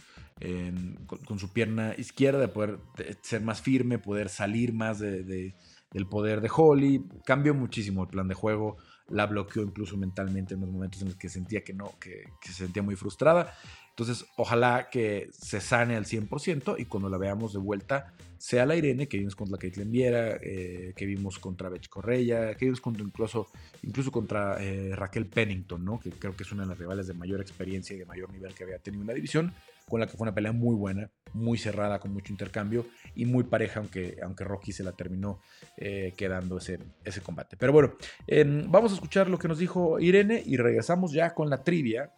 [1.08, 2.78] con, su pierna izquierda, de poder
[3.22, 5.56] ser más firme, poder salir más de
[5.96, 7.04] el poder de Holly.
[7.26, 8.78] Cambió muchísimo el plan de juego.
[9.08, 12.54] La bloqueó incluso mentalmente en los momentos en los que sentía que no, que, se
[12.54, 13.54] sentía muy frustrada.
[13.90, 18.76] Entonces, ojalá que se sane al 100% y cuando la veamos de vuelta, sea la
[18.76, 23.48] Irene que vimos contra Caitlyn Viera, eh, que vimos contra Bech Correia, que vimos incluso,
[23.84, 26.00] incluso contra eh, Raquel Pennington, ¿no?
[26.00, 28.54] que creo que es una de las rivales de mayor experiencia y de mayor nivel
[28.54, 29.54] que había tenido en la división
[29.88, 33.44] con la que fue una pelea muy buena, muy cerrada, con mucho intercambio y muy
[33.44, 35.42] pareja, aunque, aunque Rocky se la terminó
[35.78, 37.56] eh, quedando ese, ese combate.
[37.58, 37.96] Pero bueno,
[38.28, 42.12] em, vamos a escuchar lo que nos dijo Irene y regresamos ya con la trivia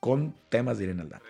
[0.00, 1.22] con temas de Irene Aldana.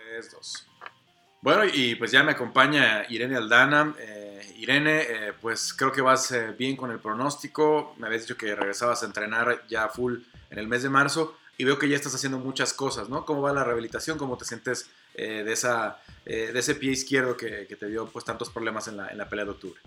[1.41, 3.95] Bueno, y pues ya me acompaña Irene Aldana.
[3.97, 7.95] Eh, Irene, eh, pues creo que vas bien con el pronóstico.
[7.97, 10.17] Me habías dicho que regresabas a entrenar ya full
[10.49, 13.25] en el mes de marzo y veo que ya estás haciendo muchas cosas, ¿no?
[13.25, 14.17] ¿Cómo va la rehabilitación?
[14.17, 18.23] ¿Cómo te sientes eh, de, esa, eh, de ese pie izquierdo que, te dio pues
[18.23, 19.77] tantos problemas en la, en la pelea de octubre.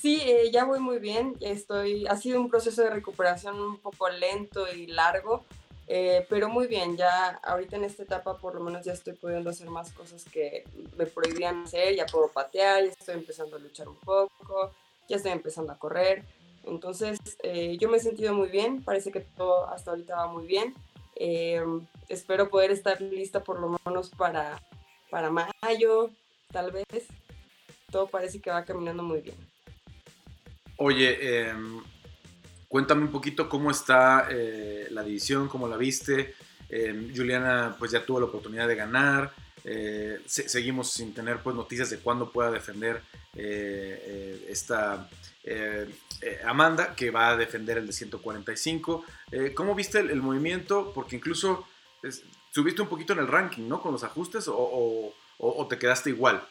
[0.00, 1.36] Sí, eh, ya voy muy bien.
[1.40, 5.44] Estoy, ha sido un proceso de recuperación un poco lento y largo,
[6.30, 6.96] pero muy bien.
[6.96, 10.64] Ya ahorita en esta etapa por lo menos ya estoy pudiendo hacer más cosas que
[10.96, 11.94] me prohibían hacer.
[11.94, 14.72] Ya puedo patear, ya estoy empezando a luchar un poco,
[15.10, 16.24] ya estoy empezando a correr.
[16.64, 17.18] Entonces
[17.78, 18.82] yo me he sentido muy bien.
[18.82, 20.74] Parece que todo hasta ahorita va muy bien.
[21.16, 24.60] Em, espero poder estar lista por lo menos para,
[25.10, 26.10] para mayo,
[26.50, 27.06] tal vez.
[27.90, 29.36] Todo parece que va caminando muy bien.
[30.76, 31.82] Oye, em,
[32.68, 36.34] cuéntame un poquito cómo está eh, la división, cómo la viste.
[36.68, 39.32] Em, Juliana pues ya tuvo la oportunidad de ganar.
[39.64, 43.02] Eh, seguimos sin tener pues noticias de cuándo pueda defender
[43.34, 45.08] eh, esta
[46.44, 49.04] Amanda, que va a defender el de 145.
[49.54, 50.92] ¿Cómo viste el, movimiento?
[50.94, 51.66] Porque incluso
[52.52, 53.80] subiste un poquito en el ranking, ¿no?
[53.80, 55.12] Con los ajustes o,
[55.68, 56.46] te quedaste igual.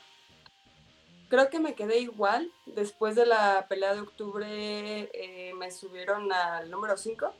[1.30, 2.52] Creo que me quedé igual.
[2.66, 7.34] Después de la pelea de octubre eh, me subieron al número 5.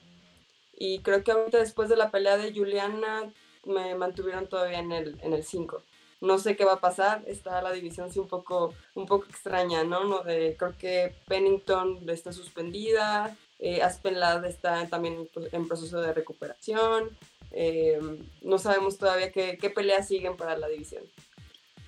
[0.78, 3.32] Y creo que ahorita después de la pelea de Juliana
[3.66, 5.84] me mantuvieron todavía en el, en el 5.
[6.22, 7.24] No sé qué va a pasar.
[7.26, 10.04] Está la división sí un poco, un poco extraña, ¿no?
[10.06, 13.36] no de, creo que Pennington está suspendida.
[13.60, 17.10] Eh, Aspen Ladd está también en proceso de recuperación.
[17.52, 18.00] Eh,
[18.42, 21.04] no sabemos todavía qué, qué, peleas siguen para la división.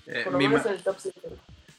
[0.06, 1.20] Eh, Por lo menos en el top 5.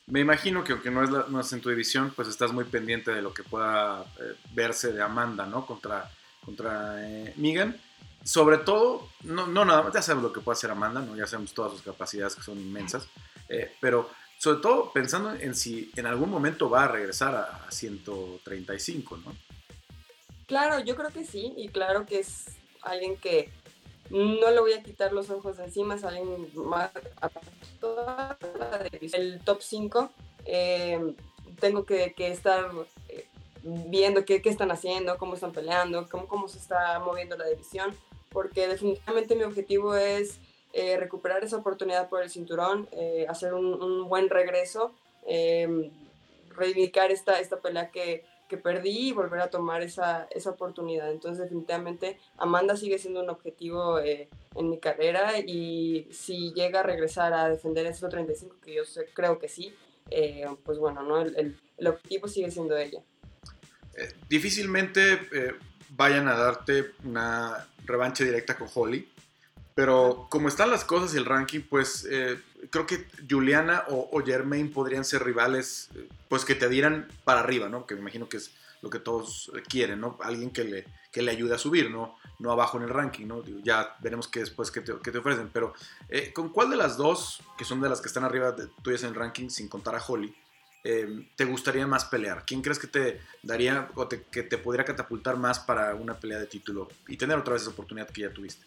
[0.07, 3.11] Me imagino que aunque no es, no es, en tu división, pues estás muy pendiente
[3.11, 5.65] de lo que pueda eh, verse de Amanda, ¿no?
[5.65, 6.09] Contra,
[6.43, 6.95] contra
[7.35, 7.79] Megan.
[8.25, 11.15] Sobre todo, no, no nada más, ya sabemos lo que puede hacer Amanda, ¿no?
[11.15, 13.07] Ya sabemos todas sus capacidades que son inmensas,
[13.79, 14.09] pero
[14.39, 19.33] sobre todo pensando en si en algún momento va a regresar a, a 135, ¿no?
[20.47, 22.45] Claro, yo creo que sí, y claro que es
[22.81, 23.49] alguien que
[24.09, 26.91] no le voy a quitar los ojos de encima, salen más
[29.13, 30.09] el top 5.
[30.45, 31.15] Eh,
[31.59, 32.71] tengo que, estar
[33.09, 33.27] eh,
[33.63, 37.95] viendo qué, qué, están haciendo, cómo están peleando, cómo, cómo se está moviendo la división,
[38.35, 40.37] porque definitivamente mi objetivo es
[40.73, 42.87] eh, recuperar esa oportunidad por el cinturón,
[43.29, 44.93] hacer un, buen regreso,
[46.55, 51.11] reivindicar esta, esta pelea que, que perdí y volver a tomar esa, esa oportunidad.
[51.11, 56.83] Entonces definitivamente Amanda sigue siendo un objetivo eh, en mi carrera y si llega a
[56.83, 59.73] regresar a defender el 135, que yo creo que sí,
[60.11, 61.21] eh, pues bueno, ¿no?
[61.21, 63.01] El, el, objetivo sigue siendo ella.
[63.97, 65.19] Eh, difícilmente
[65.95, 69.09] vayan a darte una revancha directa con Holly,
[69.73, 72.07] pero como están las cosas y el ranking, pues
[72.69, 75.89] creo que Juliana o, o, Germain podrían ser rivales,
[76.29, 77.85] pues que te dieran para arriba, ¿no?
[77.85, 80.17] Que me imagino que es lo que todos quieren, ¿no?
[80.21, 82.17] Alguien que le, que le ayude a subir, ¿no?
[82.37, 83.43] No abajo en el ranking, ¿no?
[83.63, 85.49] Ya veremos qué después que te, te ofrecen.
[85.51, 85.73] Pero,
[86.09, 89.01] eh, ¿con cuál de las dos, que son de las que están arriba de tuyas
[89.03, 90.35] en el ranking, sin contar a Holly,
[90.87, 92.45] eh, te gustaría más pelear?
[92.45, 96.45] ¿Quién crees que te daría o que te podría catapultar más para una pelea de
[96.45, 98.63] título y tener otra vez esa oportunidad que ya tuviste?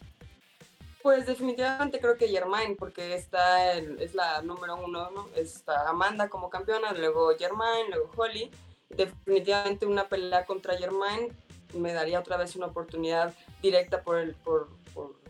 [1.00, 5.28] Pues definitivamente creo que Germain, porque está es la número uno, ¿no?
[5.36, 8.50] Está Amanda como campeona, luego Germain, luego Holly.
[8.90, 11.32] Definitivamente una pelea contra Germain
[11.72, 14.70] me daría otra vez una oportunidad directa por el, por,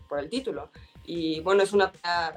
[0.09, 0.70] por, el título.
[1.05, 1.92] Y bueno, es una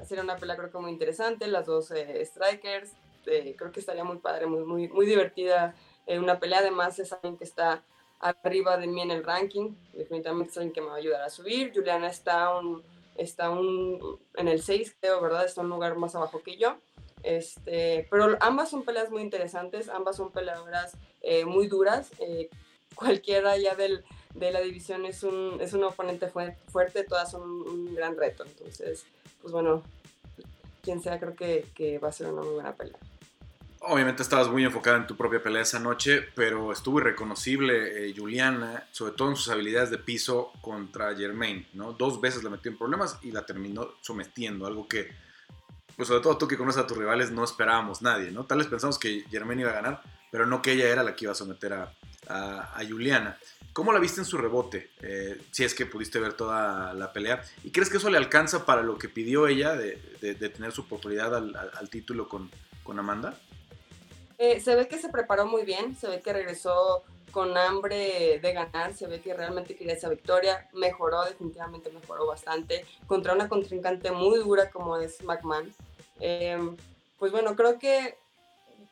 [0.06, 2.90] sería una pelea creo que muy interesante, las dos eh, strikers,
[3.26, 5.74] eh, creo que estaría muy padre, muy, muy, muy divertida
[6.06, 6.60] eh, una pelea.
[6.60, 7.82] Además es alguien que está
[8.20, 11.30] arriba de mí en el ranking, definitivamente es alguien que me va a ayudar a
[11.30, 11.72] subir.
[11.74, 12.82] Juliana está un
[13.16, 15.44] está un, en el 6, creo, ¿verdad?
[15.44, 16.76] Está un lugar más abajo que yo.
[17.22, 22.10] Este, pero ambas son peleas muy interesantes, ambas son peleadoras eh, muy duras.
[22.18, 22.48] Eh,
[22.94, 24.04] cualquiera ya del,
[24.34, 28.44] de la división es un, es un oponente fuerte, todas son un, gran reto.
[28.44, 29.04] Entonces,
[29.40, 29.82] pues bueno,
[30.82, 32.98] quien sea, creo que, que va a ser una muy buena pelea.
[33.84, 38.86] Obviamente estabas muy enfocada en tu propia pelea esa noche, pero estuvo irreconocible eh, Juliana,
[38.92, 41.92] sobre todo en sus habilidades de piso contra Germain, ¿no?
[41.92, 45.10] Dos veces la metió en problemas y la terminó sometiendo, algo que,
[45.96, 48.44] pues sobre todo tú que conoces a tus rivales, no esperábamos nadie, ¿no?
[48.44, 51.24] Tal vez pensamos que Germain iba a ganar, pero no que ella era la que
[51.24, 51.92] iba a someter a,
[52.88, 53.36] Juliana.
[53.72, 54.90] ¿Cómo la viste en su rebote?
[55.00, 57.42] Eh, si es que pudiste ver toda la pelea.
[57.64, 61.34] ¿Y crees que eso le alcanza para lo que pidió ella de, tener su oportunidad
[61.34, 63.38] al, título con Amanda?
[64.44, 68.52] Eh, se ve que se preparó muy bien, se ve que regresó con hambre de
[68.52, 74.10] ganar, se ve que realmente quería esa victoria, mejoró, definitivamente mejoró bastante, contra una contrincante
[74.10, 75.72] muy dura como es McMahon.
[76.18, 76.76] Em,
[77.20, 78.18] pues bueno, creo que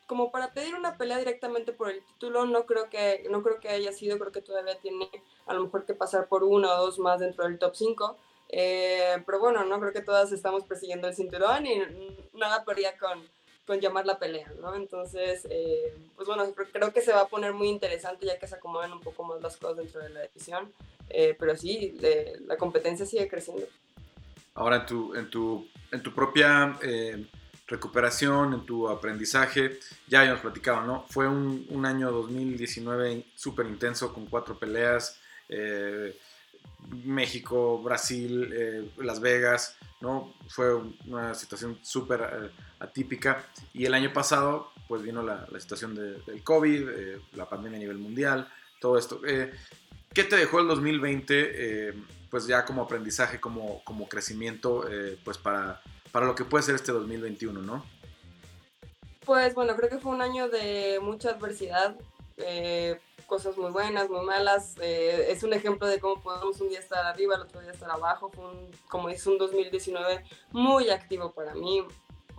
[0.06, 3.70] como para pedir una pelea directamente por el título, no creo que, no creo que
[3.70, 5.10] haya sido, creo que todavía tiene
[5.46, 8.16] a lo mejor que pasar por uno o dos más dentro del top 5.
[8.50, 11.82] Eh, pero bueno, no creo que todas estamos persiguiendo el cinturón y
[12.34, 13.28] nada perdía con,
[13.66, 14.74] con llamar la pelea, ¿no?
[14.74, 18.56] Entonces, eh, pues bueno, creo que se va a poner muy interesante ya que se
[18.56, 20.72] acomodan un poco más las cosas dentro de la edición,
[21.08, 21.96] eh, pero sí,
[22.46, 23.66] la competencia sigue creciendo.
[24.54, 27.24] Ahora, en tu, en tu, en tu propia eh,
[27.66, 31.06] recuperación, en tu aprendizaje, ya habíamos platicado, ¿no?
[31.08, 35.18] Fue un, un año 2019 súper intenso con cuatro peleas.
[37.04, 40.34] México, Brasil, Las Vegas, ¿no?
[40.48, 40.74] Fue
[41.06, 43.46] una situación súper atípica.
[43.72, 47.98] Y el año pasado, pues vino la, situación del COVID, eh, la pandemia a nivel
[47.98, 48.48] mundial,
[48.80, 49.20] todo esto.
[49.26, 49.52] Eh,
[50.12, 51.94] ¿Qué te dejó el 2020,
[52.30, 54.84] pues ya como aprendizaje, como, como crecimiento,
[55.22, 57.84] pues para, para lo que puede ser este 2021, ¿no?
[59.24, 61.96] Pues bueno, creo que fue un año de mucha adversidad
[63.30, 64.74] cosas muy buenas, muy malas.
[64.80, 67.88] Eh, es un ejemplo de cómo podemos un día estar arriba, el otro día estar
[67.88, 68.28] abajo.
[68.28, 71.86] Fue, un, como es un 2019 muy activo para mí,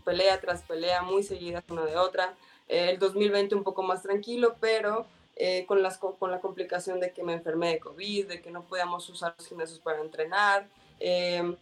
[0.01, 2.35] pelea tras pelea, muy seguida una de otra.
[2.67, 7.23] El 2020 un poco más tranquilo, pero eh, con, las, con la complicación de que
[7.23, 10.67] me enfermé de COVID, de que no podíamos usar los gimnasios para entrenar,
[10.99, 11.55] em,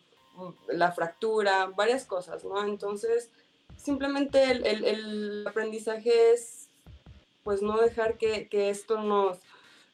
[0.68, 2.64] la fractura, varias cosas, ¿no?
[2.64, 3.30] Entonces,
[3.78, 6.68] simplemente el, el, el aprendizaje es
[7.44, 9.40] pues no dejar que, que esto nos,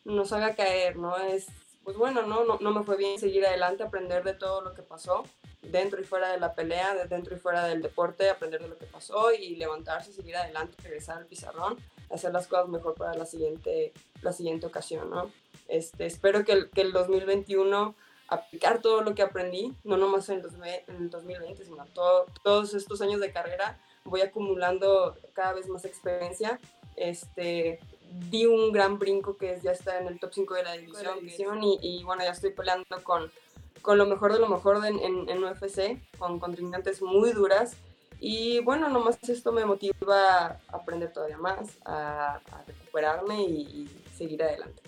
[0.03, 1.15] nos haga caer, ¿no?
[1.17, 1.47] Es,
[1.85, 2.43] pues bueno, ¿no?
[2.43, 2.71] ¿no?
[2.71, 5.23] Me fue bien seguir adelante, aprender de todo lo que pasó,
[5.61, 8.77] dentro y fuera de la pelea, de dentro y fuera del deporte, aprender de lo
[8.77, 11.77] que pasó y levantarse, seguir adelante, regresar al pizarrón,
[12.09, 15.31] hacer las cosas mejor para la siguiente, la siguiente ocasión, ¿no?
[15.67, 17.95] Este, espero que el, que el 2021
[18.27, 23.21] aplicar todo lo que aprendí, no nomás en el, 2020, sino todo, todos estos años
[23.21, 26.59] de carrera, voy acumulando cada vez más experiencia
[26.95, 27.79] este,
[28.29, 31.79] di un gran brinco que ya está en el top 5 de la división, y,
[31.81, 33.31] y, bueno, ya estoy peleando con,
[33.81, 34.99] con lo mejor de lo mejor en,
[35.29, 37.77] en, UFC, con contrincantes muy duras.
[38.19, 44.81] Y bueno, nomás esto me motiva a aprender todavía más, a, recuperarme y, seguir adelante.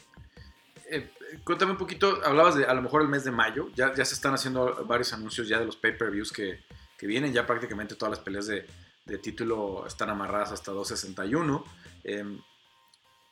[0.90, 1.10] Eh,
[1.44, 4.14] cuéntame un poquito, hablabas de a lo mejor el mes de mayo, ya, ya se
[4.14, 6.62] están haciendo varios anuncios ya de los pay-per-views que,
[6.98, 8.66] que, vienen, ya prácticamente todas las peleas de,
[9.06, 11.66] de título están amarradas hasta 261.
[12.06, 12.40] Eh,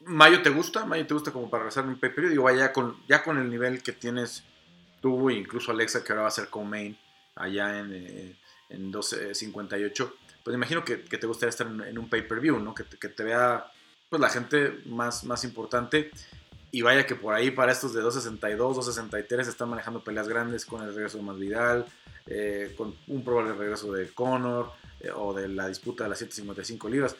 [0.02, 0.86] ¿Mayo te gusta?
[0.86, 2.30] ¿Mayo te gusta como para en un pay-per-view?
[2.30, 4.44] Digo, ya con, ya con el nivel que tienes
[5.02, 6.98] tú incluso Alexa, que ahora va a ser co-main
[7.36, 8.36] allá en, eh,
[8.70, 12.74] en 1258, pues imagino que, que, te gustaría estar en, un pay-per-view, ¿no?
[12.74, 13.66] Que, que, te vea
[14.10, 16.12] pues la gente más, más importante.
[16.72, 20.82] Y vaya que por ahí para estos de 262, 263 están manejando peleas grandes con
[20.84, 21.86] el regreso de Masvidal,
[22.26, 26.90] eh, con un probable regreso de Conor eh, o de la disputa de las 155
[26.90, 27.16] libras.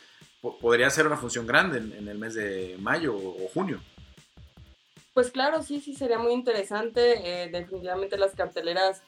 [0.54, 3.80] Podría ser una función grande en, el mes de mayo o, junio.
[5.14, 7.44] Pues claro, sí, sí, sería muy interesante.
[7.44, 9.02] Eh, definitivamente las carteleras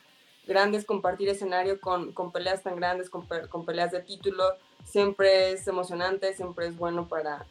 [0.48, 4.44] grandes, compartir escenario con, con peleas tan grandes, con, con, peleas de título,
[4.86, 7.46] siempre es emocionante, siempre es bueno para,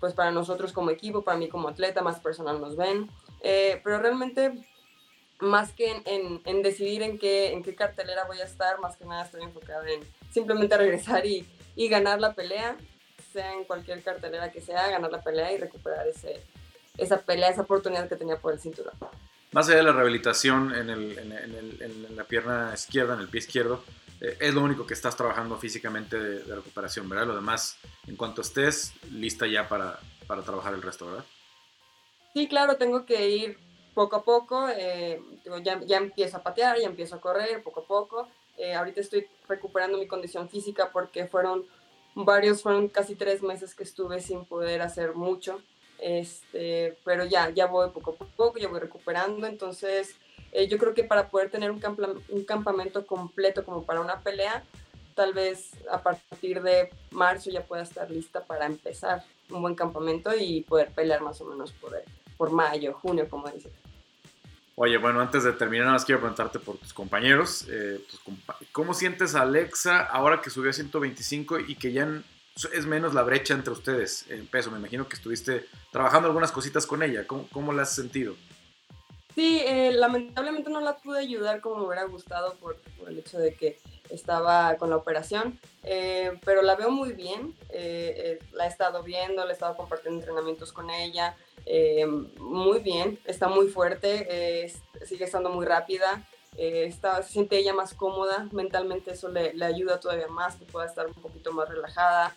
[0.00, 3.08] pues para nosotros como equipo, para mí como atleta, más personal nos ven.
[3.42, 4.52] Eh, pero realmente,
[5.38, 9.04] más que en, en, decidir en qué, en qué cartelera voy a estar, más que
[9.04, 12.76] nada estoy enfocada en simplemente regresar y, y ganar la pelea,
[13.32, 16.42] sea en cualquier cartelera que sea, ganar la pelea y recuperar ese,
[16.98, 18.94] esa pelea, esa oportunidad que tenía por el cinturón.
[19.52, 23.28] Más allá de la rehabilitación en, el, en, el, en la pierna izquierda, en el
[23.28, 23.82] pie izquierdo,
[24.22, 27.26] eh, es lo único que estás trabajando físicamente de, recuperación, ¿verdad?
[27.26, 27.76] Lo demás,
[28.06, 31.24] en cuanto estés, lista ya para, para, trabajar el resto, ¿verdad?
[32.32, 33.58] Sí, claro, tengo que ir
[33.94, 35.20] poco a poco, eh,
[35.62, 38.28] ya, ya, empiezo a patear, ya empiezo a correr poco a poco.
[38.56, 41.66] Eh, ahorita estoy recuperando mi condición física porque fueron
[42.14, 45.60] varios, fueron casi tres meses que estuve sin poder hacer mucho.
[45.98, 49.46] Este, pero ya, ya voy poco a poco, ya voy recuperando.
[49.46, 50.16] Entonces,
[50.52, 51.80] eh, yo creo que para poder tener un,
[52.28, 54.64] un campamento completo como para una pelea,
[55.14, 60.34] tal vez a partir de marzo ya pueda estar lista para empezar un buen campamento
[60.34, 61.92] y poder pelear más o menos por,
[62.36, 63.72] por mayo, junio, como dices.
[64.84, 67.68] Oye, bueno, antes de terminar, nada más quiero preguntarte por tus compañeros.
[67.70, 68.04] Eh,
[68.72, 72.20] ¿Cómo sientes a Alexa ahora que subió a 125 y que ya
[72.72, 74.72] es menos la brecha entre ustedes en peso?
[74.72, 77.28] Me imagino que estuviste trabajando algunas cositas con ella.
[77.28, 78.34] ¿Cómo, la has sentido?
[79.36, 82.76] Sí, eh, lamentablemente no la pude ayudar como me hubiera gustado por
[83.06, 83.78] el hecho de que
[84.12, 87.54] estaba con la operación, eh, pero la veo muy bien,
[88.52, 91.34] la he estado viendo, le he estado compartiendo entrenamientos con ella,
[91.66, 94.72] eh, muy bien, está muy fuerte, eh,
[95.06, 96.22] sigue estando muy rápida,
[96.56, 100.64] eh, está, se siente ella más cómoda, mentalmente eso le, le, ayuda todavía más, que
[100.64, 102.34] pueda estar un poquito más relajada,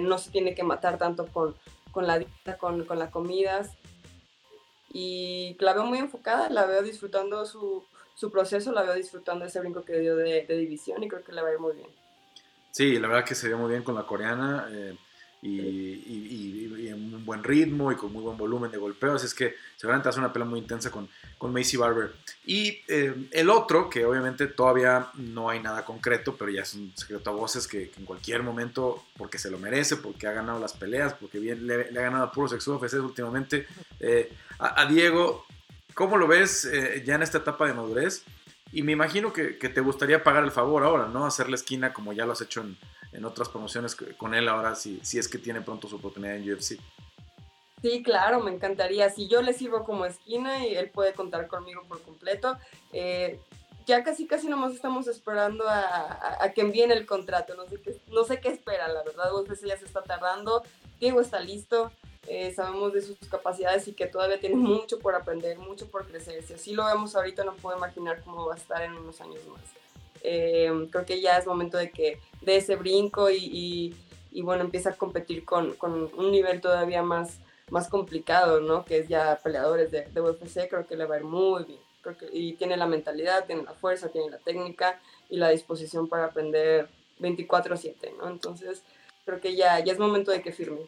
[0.00, 1.54] no se tiene que matar tanto con,
[1.90, 3.70] con la dieta, con, con las comidas.
[4.92, 7.82] Y la veo muy enfocada, la veo disfrutando su,
[8.14, 11.32] su proceso, la veo disfrutando ese brinco que dio de, de, división y creo que
[11.32, 11.88] le va a ir muy bien.
[12.70, 14.68] Sí, la verdad que se ve muy bien con la coreana
[15.44, 19.14] y, en un buen ritmo y con muy buen volumen de golpeo.
[19.14, 22.12] Así es que seguramente hace una pelea muy intensa con, con Macy Barber.
[22.46, 26.92] Y eh, el otro, que obviamente todavía no hay nada concreto, pero ya es un
[26.96, 30.72] secreto a voces que, en cualquier momento, porque se lo merece, porque ha ganado las
[30.72, 33.66] peleas, porque bien, le, ha ganado a puros ex últimamente,
[34.00, 35.44] eh, a, Diego,
[35.94, 38.24] ¿cómo lo ves eh, ya en esta etapa de madurez?
[38.72, 41.26] Y me imagino que, que, te gustaría pagar el favor ahora, ¿no?
[41.26, 42.76] Hacer la esquina como ya lo has hecho en,
[43.12, 46.52] en otras promociones con él ahora, si, si es que tiene pronto su oportunidad en
[46.52, 46.78] UFC.
[47.80, 49.10] Sí, claro, me encantaría.
[49.10, 52.56] Si yo le sirvo como esquina y él puede contar conmigo por completo,
[52.92, 53.38] eh,
[53.86, 57.54] ya casi casi nomás estamos esperando a, a, que envíen el contrato.
[57.54, 59.34] No sé qué, no sé qué espera, la verdad.
[59.34, 60.62] UFC ya se está tardando.
[60.98, 61.92] Diego está listo.
[62.26, 66.42] Eh, sabemos de sus capacidades y que todavía tiene mucho por aprender, mucho por crecer.
[66.42, 69.40] Si así lo vemos ahorita, no puedo imaginar cómo va a estar en unos años
[69.46, 69.62] más.
[70.22, 73.94] Eh, creo que ya es momento de que de ese brinco y,
[74.32, 77.38] y, bueno, empieza a competir con, con, un nivel todavía más,
[77.70, 78.86] más complicado, ¿no?
[78.86, 81.80] Que es ya peleadores de, de UFC, creo que le va a ir muy bien.
[82.00, 84.98] Creo que, y tiene la mentalidad, tiene la fuerza, tiene la técnica
[85.28, 86.88] y la disposición para aprender
[87.20, 88.28] 24/7, ¿no?
[88.28, 88.82] Entonces,
[89.26, 90.86] creo que ya, ya es momento de que firme.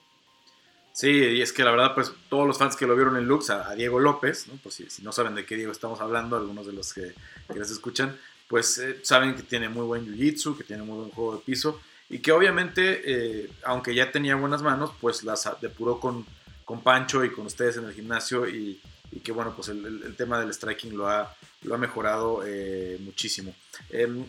[0.96, 3.50] Sí, y es que la verdad, pues todos los fans que lo vieron en Lux,
[3.50, 4.58] a, Diego López, ¿no?
[4.62, 7.12] pues si, si, no saben de qué Diego estamos hablando, algunos de los que,
[7.52, 8.16] que les escuchan,
[8.48, 11.82] pues eh, saben que tiene muy buen jiu-jitsu, que tiene muy buen juego de piso
[12.08, 16.24] y que obviamente, eh, aunque ya tenía buenas manos, pues las depuró con,
[16.64, 18.80] con Pancho y con ustedes en el gimnasio y,
[19.12, 22.96] y que bueno, pues el, el, tema del striking lo ha, lo ha mejorado eh,
[23.00, 23.54] muchísimo.
[23.90, 24.24] Em,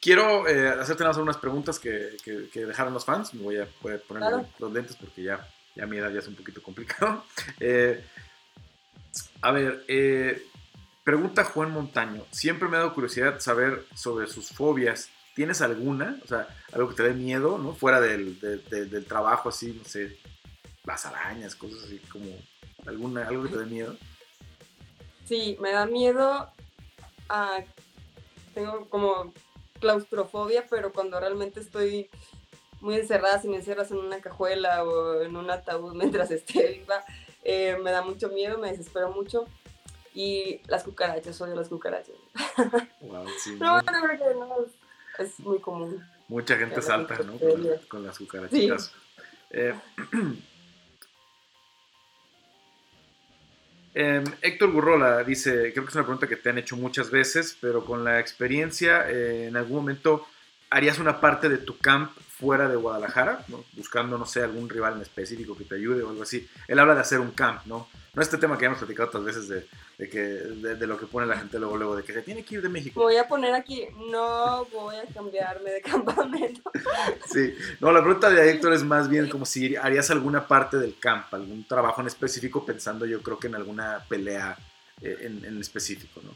[0.00, 0.44] quiero
[0.80, 3.34] hacerte unas preguntas que, que, dejaron los fans.
[3.34, 3.66] Me voy a,
[4.06, 5.44] poner los lentes porque ya,
[5.74, 7.24] ya mi edad ya es un poquito complicado.
[9.42, 9.84] a ver,
[11.04, 12.24] pregunta Juan Montaño.
[12.30, 15.10] Siempre me ha dado curiosidad saber sobre sus fobias.
[15.34, 16.18] ¿Tienes alguna?
[16.24, 17.74] O sea, algo que te dé miedo, ¿no?
[17.74, 18.38] Fuera del,
[19.08, 20.18] trabajo, así, no sé,
[20.84, 22.26] las arañas, cosas así, como
[22.86, 23.96] alguna, algo que te dé miedo.
[25.24, 26.50] Sí, me da miedo
[27.28, 27.64] a...
[28.54, 29.32] Tengo como
[29.80, 32.10] claustrofobia, pero cuando realmente estoy
[32.82, 37.02] muy encerrada, si me encierras en una cajuela o en un ataúd mientras esté viva,
[37.44, 39.46] eh, me da mucho miedo, me desespero mucho.
[40.14, 42.14] Y las cucarachas, odio las cucarachas.
[43.00, 44.56] Wow, sí, no, no, creo que no,
[45.18, 46.06] es muy común.
[46.28, 47.38] Mucha gente salta, ¿no?
[47.88, 48.92] Con, las cucarachitas.
[49.50, 49.74] Eh,
[53.94, 57.56] em, Héctor Gurrola dice, creo que es una pregunta que te han hecho muchas veces,
[57.60, 60.26] pero con la experiencia, eh, en algún momento
[60.72, 63.44] harías una parte de tu camp fuera de Guadalajara,
[63.74, 66.48] buscando, no sé, algún rival en específico que te ayude o algo así.
[66.66, 67.88] Él habla de hacer un camp, ¿no?
[68.14, 71.26] No este tema que ya hemos platicado otras veces de, que, de, lo que pone
[71.26, 73.00] la gente luego, luego, de que se tiene que ir de México.
[73.00, 76.62] Voy a poner aquí, no voy a cambiarme de campamento.
[77.32, 80.98] Sí, no, la pregunta de Héctor es más bien como si harías alguna parte del
[80.98, 84.58] camp, algún trabajo en específico, pensando yo creo que en alguna pelea
[85.00, 86.32] eh, en, en específico, ¿no?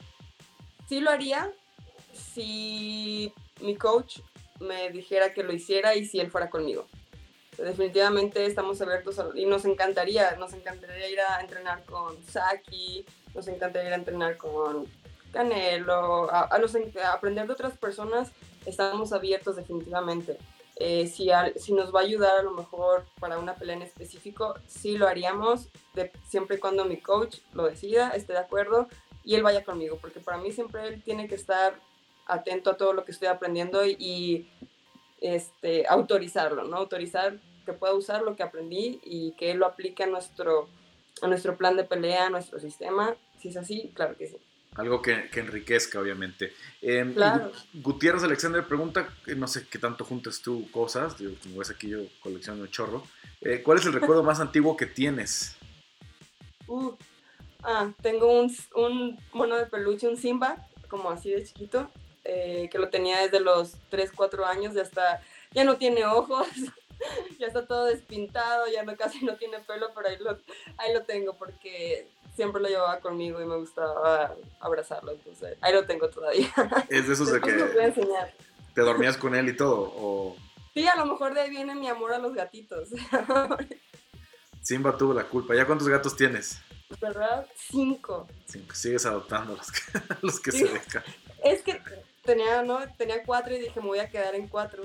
[0.89, 1.51] Sí lo haría
[2.17, 4.21] si mi coach
[4.61, 6.87] me dijera que lo hiciera y si él fuera conmigo.
[7.59, 13.89] Definitivamente estamos abiertos y nos encantaría, nos encantaría ir a entrenar con Saki, nos encantaría
[13.89, 14.87] ir a entrenar con
[15.33, 16.49] Canelo, a,
[17.13, 18.31] aprender de otras personas,
[18.67, 20.39] estamos abiertos definitivamente.
[20.79, 24.55] Eh, si, si nos va a ayudar a lo mejor para una pelea en específico,
[24.67, 28.87] sí lo haríamos, de, siempre y cuando mi coach lo decida, esté de acuerdo
[29.25, 31.75] y él vaya conmigo, porque para mí siempre él tiene que estar
[32.27, 34.49] atento a todo lo que estoy aprendiendo y,
[35.21, 36.77] este, autorizarlo, ¿no?
[36.77, 40.69] Autorizar que pueda usar lo que aprendí y que él lo aplique a nuestro,
[41.23, 43.17] a nuestro plan de pelea, a nuestro sistema.
[43.41, 44.37] Si es así, claro que sí.
[44.77, 46.53] Algo que, que enriquezca, obviamente.
[46.83, 47.51] Em, claro.
[47.73, 52.01] Gutiérrez Alexander pregunta, no sé qué tanto juntas tú cosas, digo, como ves aquí yo
[52.21, 53.03] colecciono un chorro.
[53.41, 55.57] Eh, ¿Cuál es el recuerdo más antiguo que tienes?
[56.69, 56.97] Uh,
[57.63, 61.89] ah, tengo un, un mono de peluche, un Simba, como así de chiquito,
[62.27, 65.23] eh, que lo tenía desde los 3, 4 años, ya está,
[65.53, 66.47] ya no tiene ojos,
[67.39, 70.39] ya está todo despintado, ya no, casi no tiene pelo, pero ahí lo,
[70.79, 75.87] ahí lo tengo porque siempre lo llevaba conmigo y me gustaba abrazarlo, entonces ahí lo
[75.87, 76.53] tengo todavía.
[76.89, 77.53] Es de esos de que
[78.75, 80.37] te dormías con él y todo, o...
[80.75, 82.91] Sí, a lo mejor de ahí viene mi amor a los gatitos.
[84.63, 85.55] Simba tuvo la culpa.
[85.55, 86.61] ¿Ya cuántos gatos tienes?
[87.01, 87.47] ¿Verdad?
[87.57, 88.29] Cinco.
[88.47, 88.75] Cinco.
[88.75, 89.81] Sigues adoptando los que,
[90.21, 91.03] los que se dejan.
[91.43, 91.81] Es que
[92.27, 92.81] tenía, ¿no?
[92.99, 94.85] Tenía cuatro y dije, me voy a quedar en cuatro.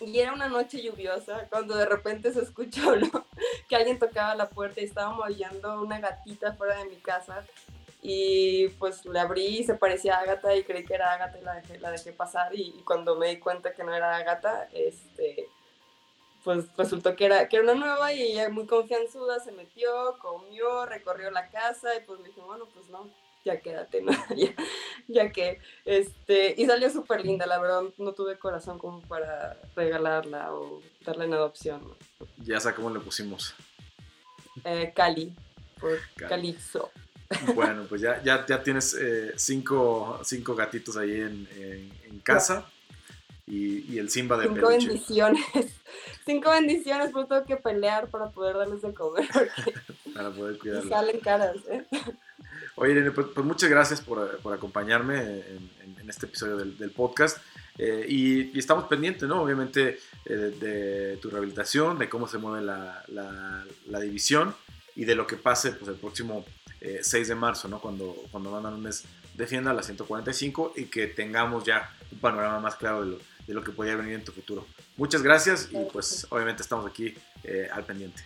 [0.00, 2.94] Y era una noche lluviosa cuando de repente se escuchó.
[3.68, 7.46] Que alguien tocaba la puerta y estaba moviendo una gatita fuera de mi casa.
[8.02, 11.44] Y pues le abrí y se parecía a Agatha y creí que era Agatha y
[11.44, 12.52] la dejé, la dejé pasar.
[12.52, 15.48] Y, cuando me di cuenta que no era Agatha, este,
[16.42, 20.84] pues resultó que era, que era una nueva y ella muy confianzuda se metió, comió,
[20.86, 23.08] recorrió la casa y pues me dije, bueno, pues no,
[23.44, 24.12] ya quédate, ¿no?
[25.08, 30.52] ya, que, este, y salió súper linda, la verdad, no tuve corazón como para regalarla
[30.54, 31.82] o darle en adopción.
[32.38, 33.54] Ya sé cómo le pusimos.
[34.64, 35.34] Eh, Cali,
[35.80, 36.56] por Cali.
[37.54, 41.48] Bueno, pues ya, ya, ya tienes eh, cinco, cinco, gatitos ahí en,
[42.04, 42.66] en, casa.
[43.46, 45.44] Y, y, el Simba de Cinco bendiciones.
[46.26, 49.28] Cinco bendiciones, pero tengo que pelear para poder darles de comer.
[50.14, 50.88] para poder cuidarlos.
[50.88, 51.84] Salen caras, ¿eh?
[52.80, 57.36] Oye, Irene, pues, pues, muchas gracias por, por acompañarme en, este episodio del, podcast.
[57.76, 59.42] Eh, y, estamos pendientes, ¿no?
[59.42, 64.54] Obviamente, eh, de, tu rehabilitación, de cómo se mueve la, la, división
[64.96, 66.46] y de lo que pase pues, el próximo
[66.80, 67.82] 6 eh, de marzo, ¿no?
[67.82, 69.04] Cuando, cuando Banda Núñez
[69.34, 73.62] defienda la 145 y que tengamos ya un panorama más claro de lo, de lo
[73.62, 74.66] que podría venir en tu futuro.
[74.96, 77.14] Muchas gracias y pues obviamente estamos aquí
[77.74, 78.22] al pendiente.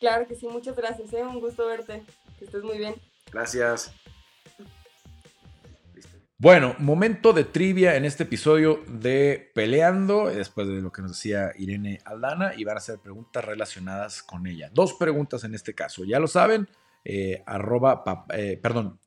[0.00, 1.22] Claro que sí, muchas gracias, ¿eh?
[1.22, 2.02] un gusto verte,
[2.38, 2.94] que estés muy bien.
[3.32, 3.92] Gracias.
[6.38, 11.52] Bueno, momento de trivia en este episodio de Peleando, después de lo que nos decía
[11.56, 14.70] Irene Aldana, y van a ser preguntas relacionadas con ella.
[14.72, 16.68] Dos preguntas en este caso, ya lo saben,
[17.04, 19.00] eh, arroba, eh, perdón,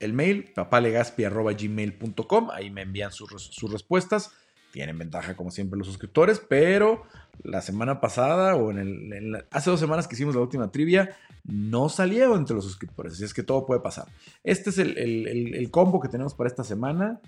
[0.00, 4.32] el mail, papalegaspi arroba gmail.com, ahí me envían sus, sus respuestas
[4.72, 7.04] tienen ventaja como siempre los suscriptores, pero
[7.44, 8.78] la semana pasada o en
[9.12, 13.24] el, hace dos semanas que hicimos la última trivia, no salieron entre los suscriptores, así
[13.24, 14.08] es que todo puede pasar.
[14.44, 17.20] Este es el, combo que tenemos para esta semana.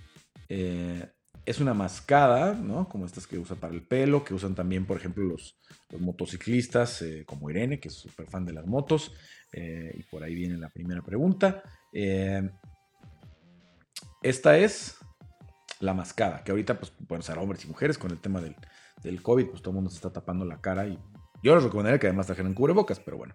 [0.48, 1.06] Eh,
[1.44, 2.88] es una mascada, ¿no?
[2.88, 5.58] Como estas que usa para el pelo, que usan también, por ejemplo, los,
[5.98, 9.12] motociclistas, eh, como Irene, que es súper fan de las motos.
[9.52, 11.62] Eh, y por ahí viene la primera pregunta.
[14.22, 14.96] Esta es
[15.80, 18.54] la mascada, que ahorita, pues, pueden usar hombres y mujeres con el tema del,
[19.02, 20.98] del COVID, pues todo el mundo se está tapando la cara y
[21.42, 23.34] yo les recomendaría que además trajeran cubrebocas, pero bueno,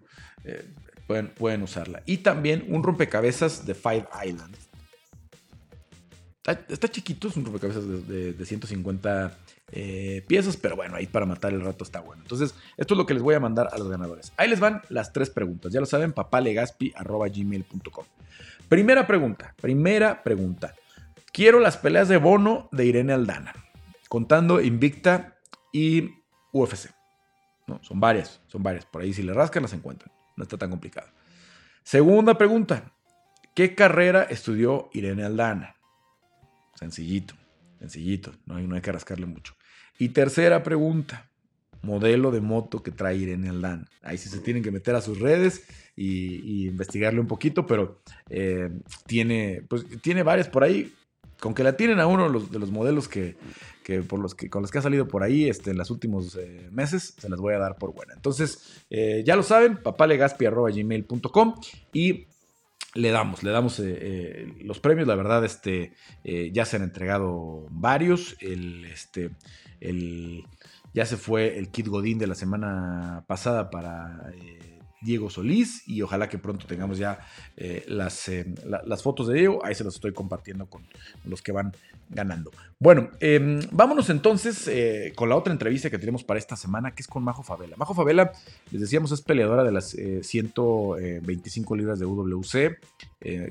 [1.07, 2.03] pueden, pueden usarla.
[2.05, 4.55] Y también un rompecabezas de Five Island
[6.69, 9.37] Está, chiquito, es un rompecabezas de, de, 150
[9.73, 12.21] eh, piezas, pero bueno, ahí para matar el rato está bueno.
[12.21, 14.31] Entonces, esto es lo que les voy a mandar a los ganadores.
[14.37, 15.73] Ahí les van las tres preguntas.
[15.73, 18.05] Ya lo saben, papalegaspi.gmail.com.
[18.69, 20.73] Primera pregunta, primera pregunta.
[21.33, 23.53] Quiero las peleas de bono de Irene Aldana,
[24.07, 25.36] contando Invicta
[25.71, 26.15] y
[26.51, 26.89] UFC.
[27.67, 28.85] No, son varias, son varias.
[28.85, 30.11] Por ahí si le rascan las encuentran.
[30.35, 31.07] No está tan complicado.
[31.83, 32.91] Segunda pregunta.
[33.53, 35.75] ¿Qué carrera estudió Irene Aldana?
[36.75, 37.33] Sencillito,
[37.79, 39.55] sencillito, no hay, no hay que rascarle mucho.
[39.97, 41.27] Y tercera pregunta,
[41.81, 43.89] modelo de moto que trae Irene Aldán.
[44.03, 45.63] Ahí sí se tienen que meter a sus redes
[45.95, 48.69] y, investigarle un poquito, pero eh,
[49.07, 50.93] tiene, pues, tiene varias por ahí.
[51.39, 53.35] Con que la tienen a uno de los, de los modelos que,
[54.07, 56.67] por los que, con los que ha salido por ahí este, en los últimos eh,
[56.71, 58.13] meses, se las voy a dar por buena.
[58.13, 61.55] Entonces, eh, ya lo saben, papalegaspi.gmail.com
[61.93, 62.27] y
[62.95, 65.07] le damos, le damos eh, los premios.
[65.07, 68.35] La verdad, este, ya se han entregado varios.
[68.41, 69.29] El, este,
[69.79, 70.43] el,
[70.93, 74.31] ya se fue el kit Godín de la semana pasada para
[75.01, 77.19] Diego Solís y ojalá que pronto tengamos ya
[77.55, 79.63] eh, las, eh, las, fotos de Diego.
[79.63, 80.83] Ahí se los estoy compartiendo con
[81.25, 81.73] los que van
[82.09, 82.51] ganando.
[82.79, 87.01] Bueno, em, vámonos entonces eh, con la otra entrevista que tenemos para esta semana, que
[87.01, 87.75] es con Majo Favela.
[87.77, 88.31] Majo Favela,
[88.71, 92.79] les decíamos, es peleadora de las 125 libras de UWC,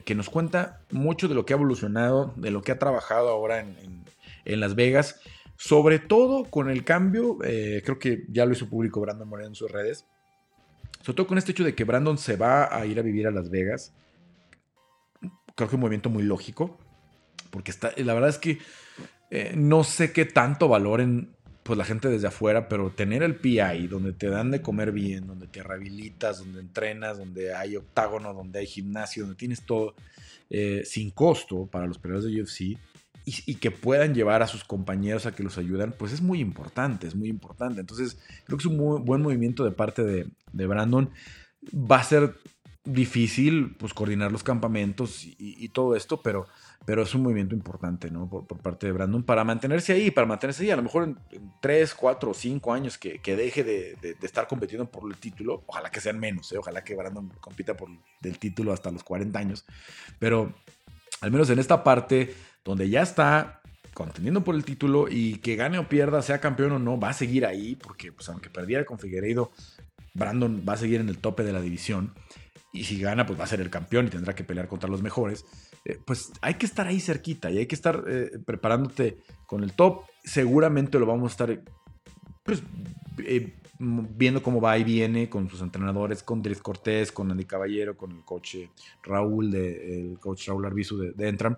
[0.04, 3.60] que nos cuenta mucho de lo que ha evolucionado, de lo que ha trabajado ahora
[3.60, 3.76] en,
[4.44, 5.20] en Las Vegas.
[5.58, 9.70] Sobre todo con el cambio, creo que ya lo hizo público Brandon Moreno en sus
[9.70, 10.04] redes,
[11.06, 13.30] sobre todo con este hecho de que Brandon se va a ir a vivir a
[13.30, 13.92] Las Vegas.
[15.54, 16.80] Creo que un movimiento muy lógico.
[17.52, 18.58] Porque está, la verdad es que
[19.30, 21.30] eh, no sé qué tanto valoren
[21.62, 25.28] pues la gente desde afuera, pero tener el PI donde te dan de comer bien,
[25.28, 29.94] donde te rehabilitas, donde entrenas, donde hay octágono, donde hay gimnasio, donde tienes todo
[30.50, 32.80] eh, sin costo para los peleadores de UFC,
[33.28, 37.08] y, que puedan llevar a sus compañeros a que los ayuden, pues es muy importante,
[37.08, 37.80] es muy importante.
[37.80, 41.10] Entonces, creo que es un muy buen movimiento de parte de, Brandon.
[41.74, 42.36] Va a ser
[42.84, 46.46] difícil pues coordinar los campamentos y, todo esto, pero,
[46.84, 48.30] pero es un movimiento importante, ¿no?
[48.30, 51.18] Por, parte de Brandon para mantenerse ahí, para mantenerse ahí, a lo mejor en,
[51.60, 56.00] 3, 4 o 5 años que, deje de, estar compitiendo por el título, ojalá que
[56.00, 56.58] sean menos, ¿eh?
[56.58, 57.88] ojalá que Brandon compita por
[58.22, 59.66] el título hasta los 40 años,
[60.20, 60.54] pero
[61.20, 62.32] al menos en esta parte
[62.66, 63.62] donde ya está
[63.94, 67.12] contendiendo por el título y que gane o pierda, sea campeón o no, va a
[67.14, 69.52] seguir ahí, porque pues, aunque perdiera con Figueiredo,
[70.12, 72.12] Brandon va a seguir en el tope de la división.
[72.72, 75.00] Y si gana, pues va a ser el campeón y tendrá que pelear contra los
[75.00, 75.46] mejores.
[75.84, 79.72] Eh, pues hay que estar ahí cerquita y hay que estar eh, preparándote con el
[79.72, 80.02] top.
[80.24, 81.62] Seguramente lo vamos a estar
[82.42, 82.62] pues,
[83.18, 87.96] eh, viendo cómo va y viene con sus entrenadores, con Dries Cortés, con Andy Caballero,
[87.96, 88.56] con el coach
[89.04, 91.56] Raúl, de, el coach Raúl Arbizu de, de Entram.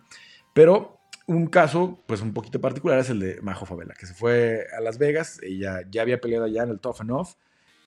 [0.53, 0.98] Pero
[1.29, 4.81] un caso, pues un poquito particular, es el de Majo Favela, que se fue a
[4.81, 5.39] Las Vegas.
[5.43, 7.35] Ella ya había peleado allá en el Tough Off.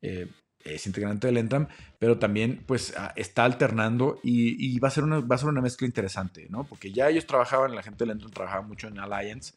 [0.03, 0.27] Eh,
[0.63, 1.67] es integrante del Entram,
[1.97, 5.59] pero también pues ah, está alternando y, va, a ser una, va a ser una
[5.59, 6.65] mezcla interesante, ¿no?
[6.65, 9.55] Porque ya ellos trabajaban, la gente del Entram trabajaba mucho en Alliance,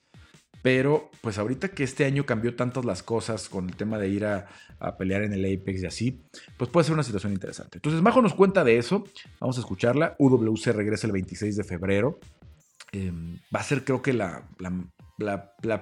[0.62, 4.24] pero pues ahorita que este año cambió tantas las cosas con el tema de ir
[4.24, 4.46] a,
[4.78, 6.22] a, pelear en el Apex y así,
[6.56, 7.76] pues puede ser una situación interesante.
[7.76, 9.04] Entonces Majo nos cuenta de eso,
[9.40, 10.16] vamos a escucharla.
[10.18, 12.18] UWC regresa el 26 de febrero.
[12.94, 14.46] Em, va a ser creo que la,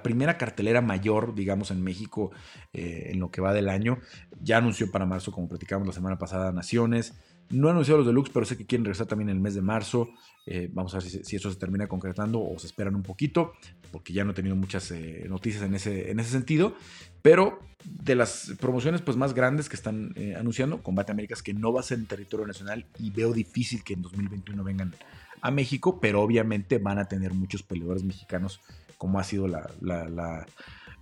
[0.01, 2.31] primera cartelera mayor, digamos, en México
[2.73, 3.99] eh, en lo que va del año.
[4.41, 7.13] Ya anunció para marzo, como platicamos la semana pasada, Naciones.
[7.51, 10.09] No anunció los deluxe, pero sé que quieren regresar también en el mes de marzo.
[10.47, 13.53] Eh, vamos a ver si, eso se termina concretando o se esperan un poquito,
[13.91, 16.75] porque ya no he tenido muchas eh, noticias en ese, en ese sentido.
[17.21, 21.81] Pero de las promociones pues, más grandes que están anunciando, Combate Américas, que no va
[21.81, 24.95] a ser en territorio nacional y veo difícil que en 2021 vengan
[25.43, 28.61] a México, pero obviamente van a tener muchos peleadores mexicanos,
[28.97, 30.47] como ha sido la,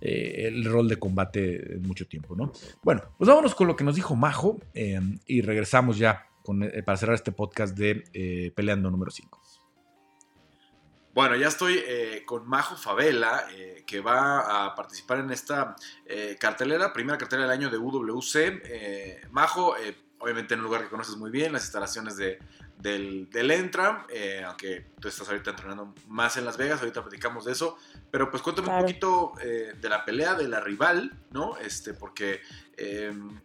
[0.00, 2.52] eh, el rol de combate en mucho tiempo, ¿no?
[2.82, 6.26] Bueno, pues vámonos con lo que nos dijo Majo em, y regresamos ya
[6.60, 9.40] eh, para cerrar este podcast de eh, Peleando número 5.
[11.14, 11.78] Bueno, ya estoy
[12.24, 13.44] con Majo Favela,
[13.86, 15.76] que va a participar en esta
[16.40, 19.30] cartelera, primera cartelera del año de UWC.
[19.30, 19.74] Majo,
[20.18, 22.38] obviamente en un lugar que conoces muy bien, las instalaciones de
[22.82, 27.44] del, del Entram, eh, aunque tú estás ahorita entrenando más en Las Vegas, ahorita platicamos
[27.44, 27.78] de eso,
[28.10, 31.56] pero pues cuéntame un poquito eh, de la pelea de la rival, ¿no?
[31.58, 32.40] Este, porque
[32.76, 33.40] em,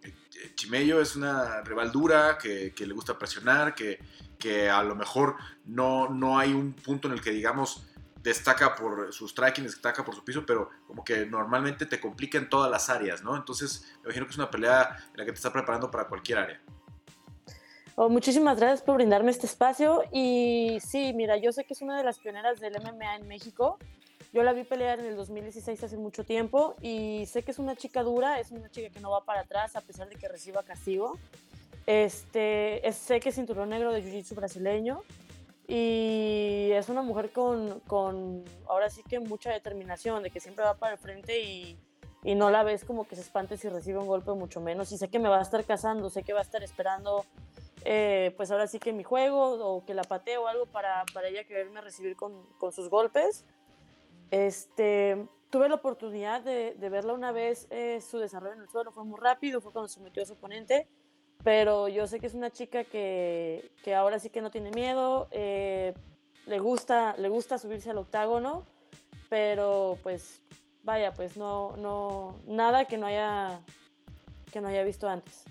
[0.55, 3.99] Chimello es una rival dura, que, que le gusta presionar, que,
[4.39, 5.35] que, a lo mejor
[5.65, 7.85] no, no hay un punto en el que digamos
[8.23, 12.49] destaca por su striking, destaca por su piso, pero como que normalmente te complica en
[12.49, 13.35] todas las áreas, ¿no?
[13.35, 16.39] Entonces, me imagino que es una pelea en la que te está preparando para cualquier
[16.39, 16.61] área.
[17.99, 20.03] Oh, muchísimas gracias por brindarme este espacio.
[20.11, 23.79] Y sí, mira, yo sé que es una de las pioneras del MMA en México.
[24.31, 27.75] Yo la vi pelear en el 2016 hace mucho tiempo y sé que es una
[27.75, 30.61] chica dura, es una chica que no va para atrás a pesar de que reciba
[30.61, 31.17] castigo.
[31.87, 35.01] Este, sé que es cinturón negro de Jiu-Jitsu brasileño
[35.67, 40.75] y es una mujer con, con, ahora sí que mucha determinación, de que siempre va
[40.75, 41.79] para el frente y,
[42.23, 44.91] y no la ves como que se espante si recibe un golpe, mucho menos.
[44.91, 47.25] Y sé que me va a estar cazando, sé que va a estar esperando
[47.89, 51.29] eh, pues ahora sí que mi juego o que la pateo o algo para, para
[51.29, 53.45] ella quererme recibir con, con, sus golpes.
[54.29, 58.91] Este, tuve la oportunidad de, de verla una vez, eh, su desarrollo en el suelo
[58.91, 60.85] fue muy rápido, fue cuando se metió a su oponente,
[61.45, 65.29] pero yo sé que es una chica que, que ahora sí que no tiene miedo,
[65.31, 65.93] eh,
[66.45, 68.65] le, gusta, le gusta subirse al octágono,
[69.29, 70.41] pero pues
[70.83, 73.61] vaya, pues no, no, nada que no haya,
[74.51, 75.45] que no haya visto antes.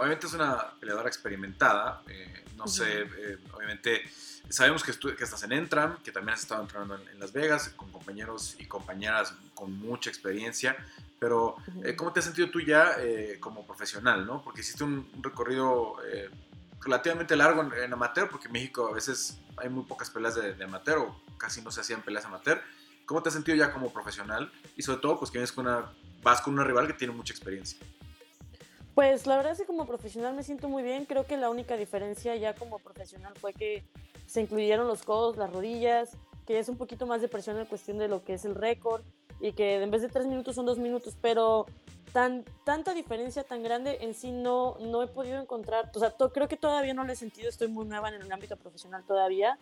[0.00, 4.00] Obviamente es una peleadora experimentada, eh, no sé, eh, obviamente
[4.48, 7.92] sabemos que, que, estás en Entram, que también has estado entrenando en, Las Vegas con
[7.92, 10.74] compañeros y compañeras con mucha experiencia,
[11.18, 12.96] pero eh, ¿cómo te has sentido tú ya
[13.40, 14.40] como profesional, no?
[14.42, 15.96] Porque hiciste un, recorrido
[16.80, 20.64] relativamente largo en, amateur, porque en México a veces hay muy pocas peleas de, de,
[20.64, 22.62] amateur o casi no se hacían peleas amateur.
[23.04, 24.50] ¿Cómo te has sentido ya como profesional?
[24.76, 25.92] Y sobre todo, pues que vienes con una,
[26.22, 27.78] vas con una rival que tiene mucha experiencia.
[29.00, 31.06] Pues la verdad es que como profesional me siento muy bien.
[31.06, 33.82] Creo que la única diferencia ya como profesional fue que
[34.26, 37.96] se incluyeron los codos, las rodillas, que es un poquito más de presión en cuestión
[37.96, 39.00] de lo que es el récord
[39.40, 41.64] y que en vez de tres minutos son dos minutos, pero
[42.12, 45.90] tan, tanta diferencia tan grande en sí no, no he podido encontrar.
[45.94, 48.58] O sea, creo que todavía no lo he sentido, estoy muy nueva en el ámbito
[48.58, 49.58] profesional todavía.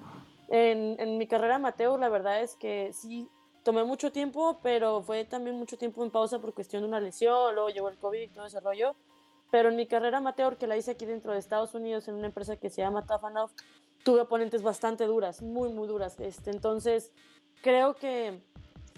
[0.48, 3.28] En, mi carrera amateur la verdad es que sí
[3.62, 7.54] tomé mucho tiempo, pero fue también mucho tiempo en pausa por cuestión de una lesión,
[7.54, 8.96] luego llegó el COVID y todo ese rollo.
[9.50, 12.26] Pero en mi carrera amateur, que la hice aquí dentro de Estados Unidos en una
[12.26, 13.50] empresa que se llama Tafanov,
[14.04, 16.18] tuve oponentes bastante duras, muy, muy duras.
[16.20, 17.12] Este, entonces,
[17.62, 18.40] creo que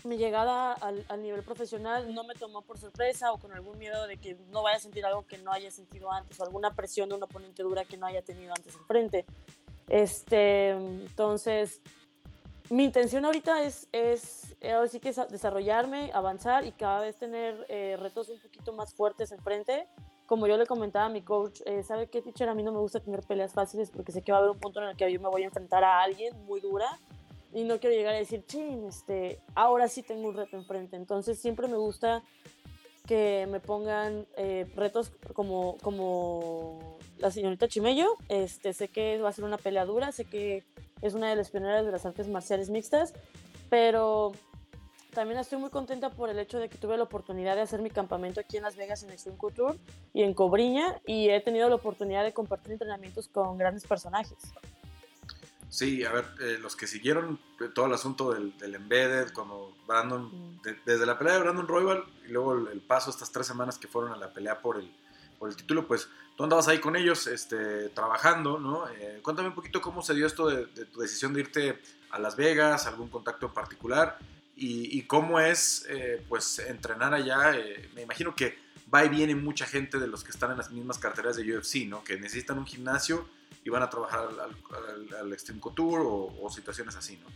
[0.04, 4.16] mi llegada al, nivel profesional no me tomó por sorpresa o con algún miedo de
[4.16, 7.16] que no vaya a sentir algo que no haya sentido antes o alguna presión de
[7.16, 9.26] un oponente dura que no haya tenido antes enfrente.
[9.88, 11.80] Este, entonces,
[12.70, 17.96] mi intención ahorita es, es ahora sí que desarrollarme, avanzar y cada vez tener eh,
[17.98, 19.86] retos un poquito más fuertes enfrente
[20.30, 22.48] como yo le comentaba a mi coach, eh, ¿sabe qué, teacher?
[22.48, 24.60] A mí no me gusta tener peleas fáciles porque sé que va a haber un
[24.60, 26.86] punto en el que yo me voy a enfrentar a alguien muy dura
[27.52, 30.94] y no quiero llegar a decir, chin, este, ahora sí tengo un reto enfrente.
[30.94, 32.22] Entonces siempre me gusta
[33.08, 38.14] que me pongan eh, retos como, como la señorita Chimello.
[38.28, 40.62] Este, sé que va a ser una pelea dura, sé que
[41.02, 43.14] es una de las pioneras de las artes marciales mixtas,
[43.68, 44.30] pero
[45.10, 47.90] también estoy muy contenta por el hecho de que tuve la oportunidad de hacer mi
[47.90, 49.78] campamento aquí en Las Vegas en Extreme Couture
[50.12, 54.38] y en Cobriña y he tenido la oportunidad de compartir entrenamientos con grandes personajes.
[55.68, 57.38] Sí, a ver, eh, los que siguieron
[57.74, 60.60] todo el asunto del, del Embedded, como Brandon, mm.
[60.84, 64.12] desde la pelea de Brandon Royal y luego el, paso estas tres semanas que fueron
[64.12, 64.92] a la pelea por el,
[65.38, 68.88] por el título, pues tú andabas ahí con ellos este, trabajando, ¿no?
[68.88, 71.80] Eh, cuéntame un poquito cómo se dio esto de, de, tu decisión de irte
[72.10, 74.18] a Las Vegas, algún contacto en particular
[74.62, 77.56] y, cómo es eh, pues entrenar allá.
[77.56, 78.58] Eh, me imagino que
[78.92, 81.86] va y viene mucha gente de los que están en las mismas carteras de UFC,
[81.86, 82.04] ¿no?
[82.04, 83.26] Que necesitan un gimnasio
[83.64, 87.26] y van a trabajar al, al, Extreme Couture o, situaciones así, ¿no?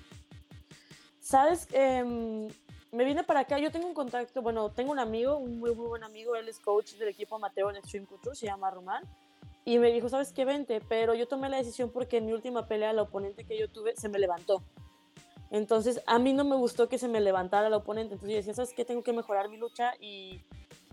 [1.20, 2.48] Sabes, em,
[2.92, 5.86] me vine para acá, yo tengo un contacto, bueno, tengo un amigo, un muy, muy
[5.86, 9.02] buen amigo, él es coach del equipo Mateo en Extreme Couture, se llama Román,
[9.64, 10.44] y me dijo, ¿sabes qué?
[10.44, 13.68] Vente, pero yo tomé la decisión porque en mi última pelea la oponente que yo
[13.68, 14.62] tuve se me levantó.
[15.54, 18.14] Entonces, a mí no me gustó que se me levantara el oponente.
[18.14, 18.84] Entonces yo decía, ¿sabes qué?
[18.84, 20.40] Tengo que mejorar mi lucha y,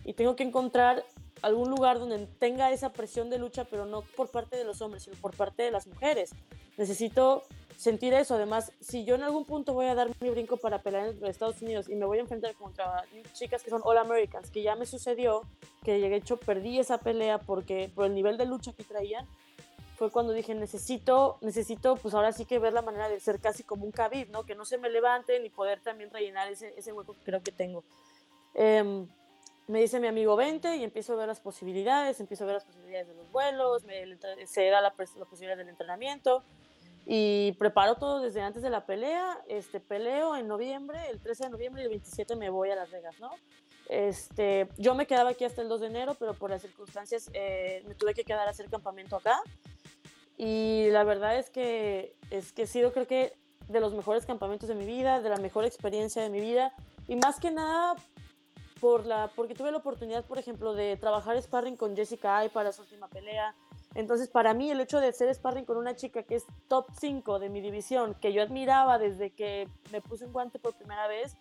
[0.05, 1.03] y tengo que encontrar
[1.41, 5.01] algún lugar donde tenga esa presión de lucha, pero no por parte de los hombres,
[5.01, 6.35] sino por parte de las mujeres.
[6.77, 7.41] Necesito
[7.75, 8.35] sentir eso.
[8.35, 11.59] Además, si yo en algún punto voy a dar mi brinco para pelear en Estados
[11.63, 13.03] Unidos y me voy a enfrentar contra
[13.33, 15.41] chicas que son All Americans, que ya me sucedió,
[15.83, 19.27] que llegué hecho perdí esa pelea porque por el nivel de lucha que traían,
[20.01, 23.61] fue cuando dije, necesito, necesito, pues ahora sí que ver la manera de ser casi
[23.61, 24.47] como un Khabib, ¿no?
[24.47, 27.51] Que no se me levante ni poder también rellenar ese, ese hueco que creo que
[27.51, 27.83] tengo.
[28.55, 29.07] Em,
[29.67, 32.65] me dice mi amigo, vente y empiezo a ver las posibilidades, empiezo a ver las
[32.65, 36.43] posibilidades de los vuelos, me, se da la, la, posibilidad del entrenamiento
[37.05, 41.49] y preparo todo desde antes de la pelea, este, peleo en noviembre, el 13 de
[41.51, 43.29] noviembre y el 27 me voy a Las Vegas, ¿no?
[43.91, 47.83] Este, yo me quedaba aquí hasta el 2 de enero, pero por las circunstancias eh,
[47.85, 49.41] me tuve que quedar a hacer campamento acá.
[50.37, 53.33] Y la verdad es que, es que he sido creo que
[53.67, 56.73] de los mejores campamentos de mi vida, de la mejor experiencia de mi vida.
[57.09, 57.95] Y más que nada
[58.79, 62.71] por la, porque tuve la oportunidad, por ejemplo, de trabajar sparring con Jessica Ay para
[62.71, 63.53] su última pelea.
[63.93, 67.39] Entonces, para mí, el hecho de hacer sparring con una chica que es top 5
[67.39, 71.35] de mi división, que yo admiraba desde que me puse un guante por primera vez,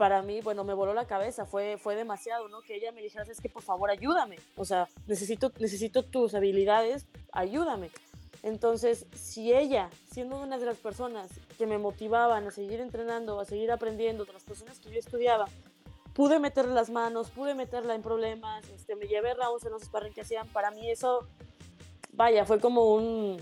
[0.00, 2.62] para mí, bueno, me voló la cabeza, fue, fue demasiado, ¿no?
[2.62, 7.04] Que ella me dijera, es que por favor ayúdame, o sea, necesito, necesito tus habilidades,
[7.32, 7.90] ayúdame.
[8.42, 11.28] Entonces, si ella, siendo una de las personas
[11.58, 15.44] que me motivaban a seguir entrenando, a seguir aprendiendo, de las personas que yo estudiaba,
[16.14, 20.14] pude meterle las manos, pude meterla en problemas, este, me llevé rounds en los sparring
[20.14, 21.28] que hacían, para mí eso,
[22.14, 23.36] vaya, fue como un,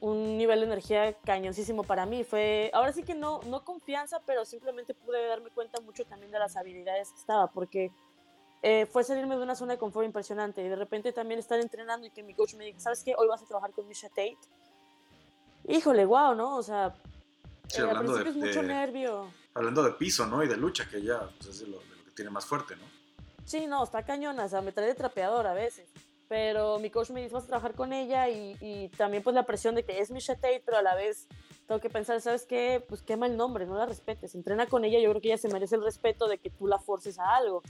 [0.00, 2.24] un nivel de energía cañoncísimo para mí.
[2.24, 6.38] Fue, ahora sí que no, no confianza, pero simplemente pude darme cuenta mucho también de
[6.38, 7.90] las habilidades que estaba, porque
[8.62, 12.06] eh, fue salirme de una zona de confort impresionante y de repente también estar entrenando
[12.06, 13.14] y que mi coach me diga, ¿sabes qué?
[13.16, 14.38] Hoy vas a trabajar con Misha Tate.
[15.68, 16.56] Híjole, wow, ¿no?
[16.56, 16.94] O sea,
[17.68, 19.30] sí, eh, hablando de, es mucho nervio.
[19.54, 20.42] Hablando de piso, ¿no?
[20.42, 22.84] Y de lucha, que ya pues, es de lo, que tiene más fuerte, ¿no?
[23.44, 25.88] Sí, no, está cañona, o sea, me trae de trapeador a veces.
[26.28, 29.44] Pero mi coach me dice, vas a trabajar con ella y, y también pues la
[29.44, 31.26] presión de que es Misha Tate, pero a la vez
[31.66, 32.84] tengo que pensar, ¿sabes qué?
[32.86, 34.34] Pues quema el nombre, no la respetes.
[34.34, 36.78] Entrena con ella, yo creo que ella se merece el respeto de que tú la
[36.78, 37.62] forces a algo.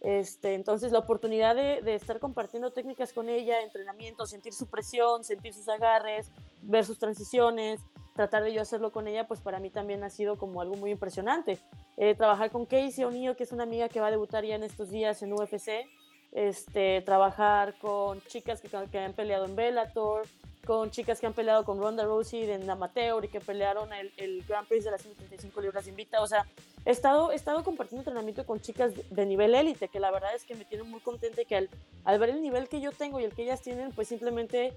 [0.00, 5.24] Este, entonces, la oportunidad de, de, estar compartiendo técnicas con ella, entrenamiento, sentir su presión,
[5.24, 6.30] sentir sus agarres,
[6.62, 7.80] ver sus transiciones,
[8.14, 10.90] tratar de yo hacerlo con ella, pues para mí también ha sido como algo muy
[10.90, 11.58] impresionante.
[11.96, 14.62] Eh, trabajar con Casey O'Neill, que es una amiga que va a debutar ya en
[14.62, 15.86] estos días en UFC,
[16.32, 20.26] este, trabajar con chicas que, que han peleado en Bellator,
[20.68, 24.44] con chicas que han peleado con Ronda Rousey en amateur y que pelearon el, el
[24.46, 26.20] Grand Prix de las 135 libras invita.
[26.20, 26.44] O sea,
[26.84, 30.44] he estado, he estado compartiendo entrenamiento con chicas de nivel élite, que la verdad es
[30.44, 31.70] que me tienen muy contenta que al,
[32.04, 34.74] al ver el nivel que yo tengo y el que ellas tienen, pues simplemente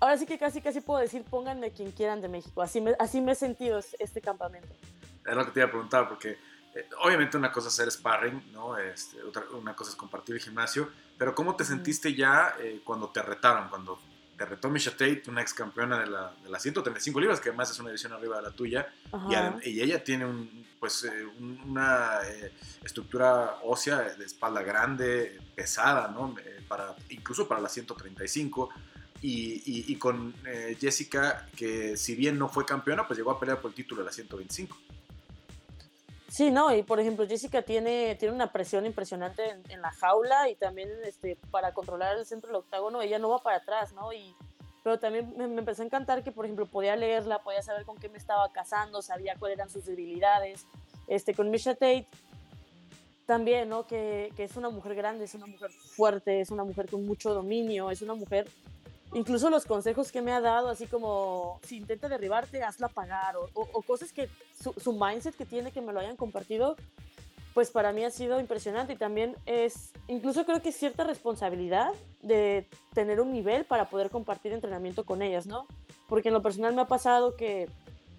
[0.00, 2.62] ahora sí que casi casi puedo decir pónganme quien quieran de México.
[2.62, 4.72] Así me, así me he sentido este campamento.
[5.26, 6.38] Es lo que te iba a preguntar, porque
[6.74, 8.76] eh, obviamente una cosa es hacer sparring, ¿no?
[8.76, 13.08] Este, otra, una cosa es compartir el gimnasio, pero ¿cómo te sentiste ya eh, cuando
[13.08, 13.68] te retaron?
[13.68, 13.98] Cuando
[14.36, 17.70] te retó Misha Tate, una ex campeona de, la, de las 135 libras, que además
[17.70, 18.92] es una edición arriba de la tuya,
[19.64, 21.26] y, y, ella tiene un, pues, eh,
[21.66, 22.20] una
[22.84, 26.36] estructura ósea de espalda grande, pesada, ¿no?
[26.68, 28.68] para, incluso para las 135
[29.22, 30.32] y, con
[30.78, 34.06] Jessica, que si bien no fue campeona, pues llegó a pelear por el título de
[34.06, 34.78] la 125.
[36.28, 40.56] Sí, no, y por ejemplo, Jessica tiene, tiene una presión impresionante en, la jaula y
[40.56, 44.12] también este, para controlar el centro del octágono, ella no va para atrás, ¿no?
[44.12, 44.36] Y,
[44.84, 48.10] pero también me, empezó a encantar que, por ejemplo, podía leerla, podía saber con qué
[48.10, 50.66] me estaba casando, sabía cuáles eran sus debilidades.
[51.06, 52.06] Este, con Misha Tate,
[53.24, 53.86] también, ¿no?
[53.86, 57.32] Que, que, es una mujer grande, es una mujer fuerte, es una mujer con mucho
[57.32, 58.46] dominio, es una mujer
[59.14, 63.82] incluso los consejos que me ha dado, así como si intenta derribarte, hazla pagar, o,
[63.82, 64.28] cosas que
[64.60, 66.76] su, mindset que tiene, que me lo hayan compartido,
[67.54, 71.92] pues para mí ha sido impresionante y también es, incluso creo que es cierta responsabilidad
[72.22, 75.66] de tener un nivel para poder compartir entrenamiento con ellas, ¿no?
[76.08, 77.68] Porque en lo personal me ha pasado que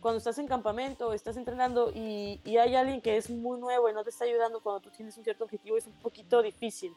[0.02, 3.94] cuando estás en campamento, estás entrenando y, y hay alguien que es muy nuevo y
[3.94, 6.94] no te está ayudando cuando tú tienes un cierto objetivo, es un poquito difícil.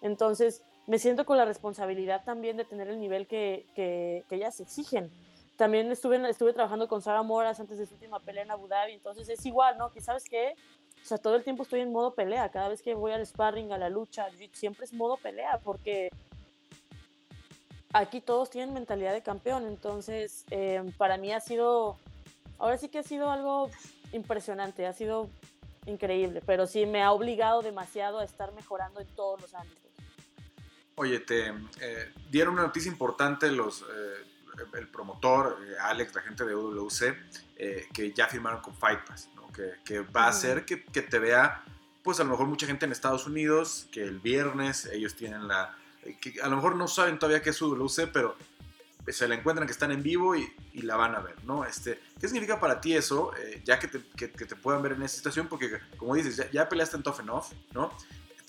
[0.00, 5.10] Entonces, me siento con la responsabilidad también de tener el nivel que, que, ellas exigen.
[5.56, 8.94] También estuve, estuve trabajando con Sara Moras antes de su última pelea en Abu Dhabi,
[8.94, 9.92] entonces es igual, ¿no?
[9.92, 10.54] Que sabes qué,
[11.02, 13.72] o sea, todo el tiempo estoy en modo pelea, cada vez que voy al sparring,
[13.72, 16.10] a la lucha, siempre es modo pelea, porque
[17.92, 21.98] aquí todos tienen mentalidad de campeón, entonces eh, para mí ha sido,
[22.58, 23.70] ahora sí que ha sido algo
[24.12, 25.28] impresionante, ha sido
[25.86, 29.79] increíble, pero sí me ha obligado demasiado a estar mejorando en todos los ámbitos.
[31.00, 31.48] Oye, te
[31.80, 37.16] eh, dieron una noticia importante los, eh, el promotor, eh, Alex, la gente de UWC,
[37.90, 39.30] que ya firmaron con Fight Pass,
[39.82, 41.64] que, va a hacer que, que, te vea,
[42.02, 45.74] pues a lo mejor mucha gente en Estados Unidos, que el viernes ellos tienen la...
[46.20, 48.36] que a lo mejor no saben todavía qué es UWC, pero
[49.08, 51.64] se la encuentran que están en vivo y, y la van a ver, ¿no?
[51.64, 53.32] Este, ¿Qué significa para ti eso,
[53.64, 55.48] ya que te, que, te, puedan ver en esa situación?
[55.48, 57.90] Porque, como dices, ya, ya peleaste en Tough Enough, ¿no?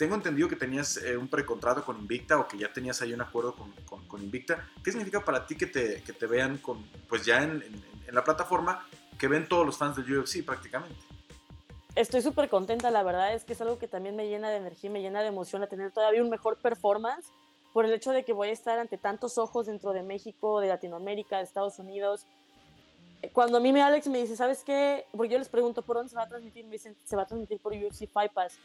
[0.02, 3.22] Tengo entendido que tenías eh, un precontrato con Invicta o que ya tenías ahí un
[3.22, 4.68] acuerdo con, con, Invicta.
[4.84, 7.62] ¿Qué significa para ti que te, que te vean con, pues ya en,
[8.08, 8.84] en, la plataforma,
[9.20, 10.96] que ven todos los fans del UFC prácticamente?
[11.94, 14.90] estoy súper contenta, la verdad es que es algo que también me llena de energía,
[14.90, 17.28] me llena de emoción a tener todavía un mejor performance
[17.72, 20.70] por el hecho de que voy a estar ante tantos ojos dentro de México, de
[20.70, 22.26] Latinoamérica, de Estados Unidos.
[23.34, 25.06] Cuando a mí me Alex me dice, ¿sabes qué?
[25.12, 26.66] Porque yo les pregunto, ¿por dónde se va a transmitir?
[26.66, 28.58] Me dicen, se va a transmitir por UFC Fight Pass.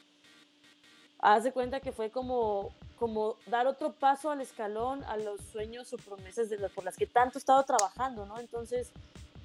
[1.19, 5.93] Haz de cuenta que fue como, como dar otro paso al escalón a los sueños
[5.93, 8.39] o promesas de por las que tanto he estado trabajando, ¿no?
[8.39, 8.91] Entonces,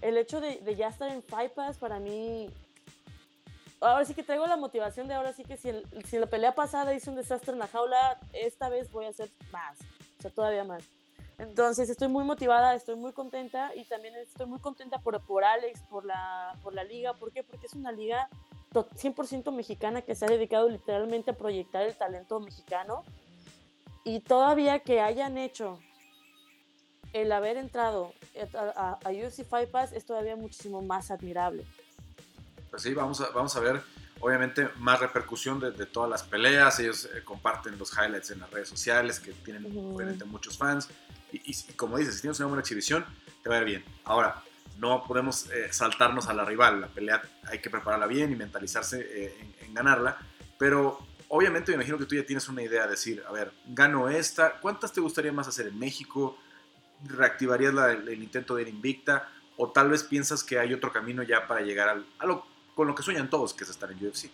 [0.02, 2.50] el hecho de, de ya estar en Pass para mí
[3.82, 6.54] ahora sí que traigo la motivación de ahora sí que si, el, si la pelea
[6.54, 9.78] pasada hice un desastre en la jaula, esta vez voy a hacer más,
[10.20, 10.84] o sea, todavía más.
[11.40, 15.82] Entonces estoy muy motivada, estoy muy contenta y también estoy muy contenta por, por Alex,
[15.90, 17.14] por la, por la liga.
[17.16, 17.44] ¿Por qué?
[17.44, 18.30] Porque es una liga
[18.74, 23.04] 100% mexicana que se ha dedicado literalmente a proyectar el talento mexicano.
[24.04, 25.80] Y todavía que hayan hecho
[27.14, 28.14] el haber entrado
[28.56, 31.66] a, a, a UFC Fight Pass es todavía muchísimo más admirable
[32.72, 33.82] pues sí, vamos a, vamos a ver
[34.22, 36.80] obviamente más repercusión de, todas las peleas.
[36.80, 40.88] Ellos eh, comparten los highlights en las redes sociales que tienen obviamente muchos fans.
[41.34, 43.06] Y, como dices, si tienes una buena exhibición,
[43.44, 43.86] te va a ir bien.
[44.04, 44.42] Ahora,
[44.82, 46.82] no podemos eh, saltarnos a la rival.
[46.82, 50.18] La pelea hay que prepararla bien y mentalizarse eh, en, ganarla.
[50.58, 54.10] Pero obviamente me imagino que tú ya tienes una idea de decir, a ver, gano
[54.10, 54.60] esta.
[54.60, 56.38] ¿Cuántas te gustaría más hacer en México?
[57.06, 59.30] ¿Reactivarías el, intento de ir invicta?
[59.56, 62.88] ¿O tal vez piensas que hay otro camino ya para llegar al, a lo con
[62.88, 64.30] lo que sueñan todos, que es estar en UFC.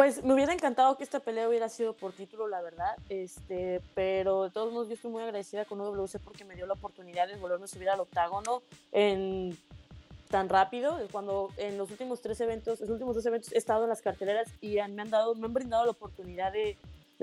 [0.00, 2.96] Pues me hubiera encantado que esta pelea hubiera sido por título, la verdad.
[3.10, 6.72] Este, pero de todos modos yo estoy muy agradecida con UWC porque me dio la
[6.72, 8.62] oportunidad de volverme a subir al octágono
[10.30, 10.98] tan rápido.
[11.12, 14.48] Cuando en los últimos tres eventos, los últimos dos eventos he estado en las carteleras
[14.62, 16.78] y me han dado, me han brindado la oportunidad de,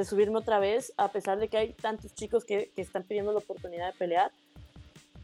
[0.06, 3.92] subirme otra vez, a pesar de que hay tantos chicos que están pidiendo la oportunidad
[3.92, 4.32] de pelear.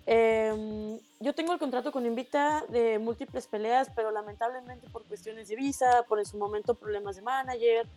[0.05, 5.55] Eh, yo tengo el contrato con Invicta de múltiples peleas, pero lamentablemente por cuestiones de
[5.55, 7.87] visa, por en su momento problemas de manager,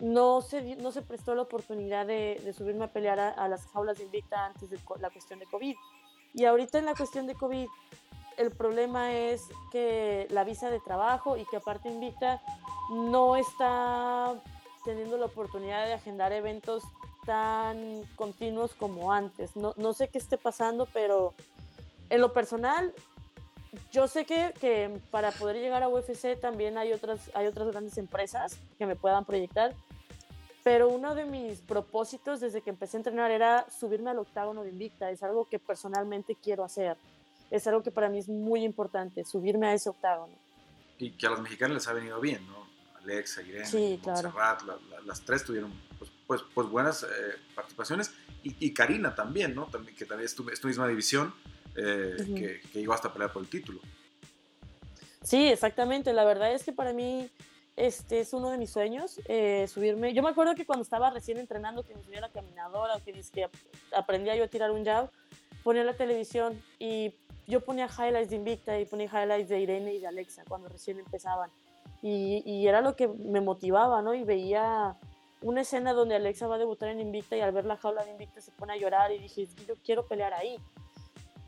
[0.00, 3.98] no se, no se prestó la oportunidad de, de subirme a pelear a, las jaulas
[3.98, 5.76] de Invicta antes de la cuestión de COVID.
[6.32, 7.68] Y ahorita en la cuestión de COVID,
[8.38, 12.40] el problema es que la visa de trabajo y que aparte Invicta
[12.90, 14.40] no está
[14.84, 16.82] teniendo la oportunidad de agendar eventos
[17.24, 19.56] tan continuos como antes.
[19.56, 21.34] No, no sé qué esté pasando, pero
[22.08, 22.92] en lo personal,
[23.92, 27.98] yo sé que, que, para poder llegar a UFC también hay otras, hay otras grandes
[27.98, 29.74] empresas que me puedan proyectar,
[30.62, 34.70] pero uno de mis propósitos desde que empecé a entrenar era subirme al octágono de
[34.70, 35.10] Invicta.
[35.10, 36.96] Es algo que personalmente quiero hacer.
[37.50, 40.34] Es algo que para mí es muy importante, subirme a ese octágono.
[40.98, 42.68] Y que a los mexicanos les ha venido bien, ¿no?
[43.02, 44.32] Alexa, Irene, sí, claro.
[45.06, 47.06] las tres tuvieron pues, pues, pues buenas eh,
[47.56, 48.14] participaciones.
[48.44, 49.66] Y, y, Karina también, ¿no?
[49.66, 51.34] También, que también es tu, es tu misma división
[51.74, 53.80] eh, que, que, llegó hasta pelear por el título.
[55.24, 56.12] Sí, exactamente.
[56.12, 57.28] La verdad es que para mí
[57.74, 60.14] este es uno de mis sueños, eh, subirme.
[60.14, 63.12] Yo me acuerdo que cuando estaba recién entrenando, que me subía a la caminadora, que,
[63.32, 63.48] que
[63.92, 65.10] aprendía yo a tirar un jab,
[65.64, 67.12] ponía la televisión y
[67.48, 71.00] yo ponía highlights de Invicta y ponía highlights de Irene y de Alexa cuando recién
[71.00, 71.50] empezaban.
[72.02, 74.14] Y, y, era lo que me motivaba, ¿no?
[74.14, 74.96] Y veía
[75.42, 78.10] una escena donde Alexa va a debutar en Invicta y al ver la jaula de
[78.10, 80.58] Invicta se pone a llorar y dije, yo quiero pelear ahí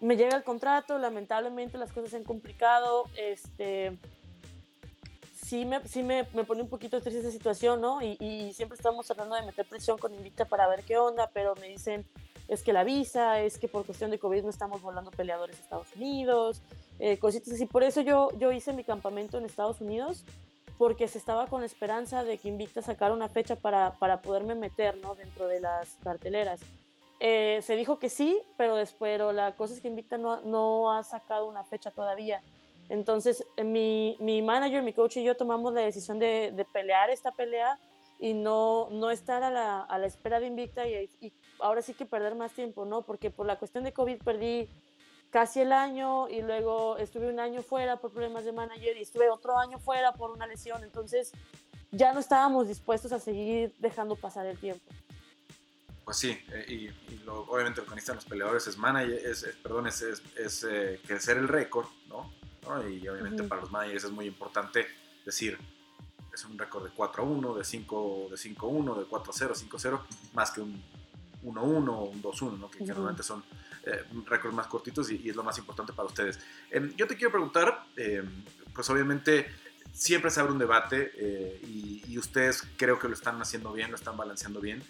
[0.03, 3.97] me llega el contrato, lamentablemente las cosas se han complicado, este,
[5.45, 8.01] sí me, sí me, me pone un poquito triste esa situación, ¿no?
[8.03, 11.69] Y, siempre estamos tratando de meter presión con Invicta para ver qué onda, pero me
[11.69, 12.05] dicen,
[12.49, 15.63] es que la visa, es que por cuestión de COVID no estamos volando peleadores a
[15.63, 16.63] Estados Unidos,
[16.99, 17.67] eh, cositas así.
[17.67, 20.25] Por eso yo, yo hice mi campamento en Estados Unidos,
[20.83, 24.97] porque se estaba con esperanza de que Invicta sacara una fecha para, para poderme meter,
[24.97, 25.15] ¿no?
[25.15, 26.59] Dentro de las carteleras.
[27.21, 31.05] Eh, se dijo que sí, pero después la cosa es que Invicta no, no ha
[31.05, 32.43] sacado una fecha todavía.
[32.89, 37.11] Entonces, eh, mi, mi, manager, mi coach y yo tomamos la decisión de, de pelear
[37.11, 37.79] esta pelea
[38.19, 41.95] y no, no estar a la, a la espera de Invicta y, y, ahora sí
[41.95, 43.03] que perder más tiempo, ¿no?
[43.03, 44.69] Porque por la cuestión de COVID perdí
[45.33, 49.31] casi el año y luego estuve un año fuera por problemas de manager y estuve
[49.31, 50.85] otro año fuera por una lesión.
[50.85, 51.33] Entonces,
[51.91, 54.85] ya no estábamos dispuestos a seguir dejando pasar el tiempo.
[56.05, 59.87] Pues sí, eh, y, lo, obviamente lo que necesitan los peleadores es, manager, es, perdón,
[59.87, 62.31] es, es, eh, crecer el récord, ¿no?
[62.89, 64.87] Y obviamente para los managers es muy importante
[65.25, 65.59] decir,
[66.33, 69.35] es un récord de 4 a 1, de 5 de 5 1, de 4 a
[69.35, 70.83] 0, 5 a 0, más que un
[71.43, 72.71] 1 a 1 o un 2 a 1, ¿no?
[72.71, 73.43] que, normalmente son
[73.85, 76.39] eh, récords más cortitos y, es lo más importante para ustedes.
[76.71, 78.27] Em, yo te quiero preguntar, em,
[78.75, 79.47] pues obviamente
[79.93, 81.13] siempre se abre un debate
[81.63, 84.83] y, y ustedes creo que lo están haciendo bien, lo están balanceando bien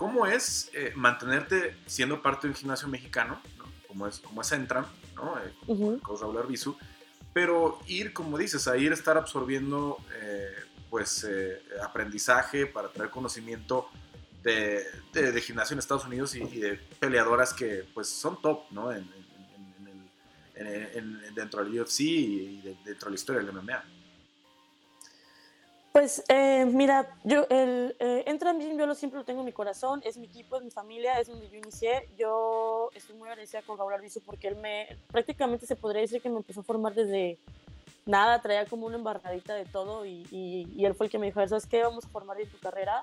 [0.00, 3.38] ¿Cómo es eh, mantenerte siendo parte de un gimnasio mexicano,
[3.86, 5.38] como, es, como es Entram, ¿no?
[5.38, 6.74] Eh, Raúl Arbizu,
[7.34, 10.54] pero ir, como dices, a ir a estar absorbiendo eh,
[10.88, 11.28] pues
[11.84, 13.90] aprendizaje para tener conocimiento
[14.42, 18.92] de, de, gimnasio en Estados Unidos y, de peleadoras que pues son top, ¿no?
[18.92, 19.08] En,
[21.34, 23.82] dentro del UFC y dentro de la historia del MMA.
[25.92, 30.00] Pues eh, mira, yo el eh, Entran yo lo siempre lo tengo en mi corazón,
[30.04, 32.08] es mi equipo, es mi familia, es donde yo inicié.
[32.16, 36.28] Yo estoy muy agradecida con Raúl Arbizu porque él me, prácticamente se podría decir que
[36.28, 37.38] me empezó a formar desde
[38.06, 41.46] nada, traía como una embarradita de todo y, y, él fue el que me dijo,
[41.48, 41.82] ¿sabes qué?
[41.82, 43.00] Vamos a formar en tu carrera.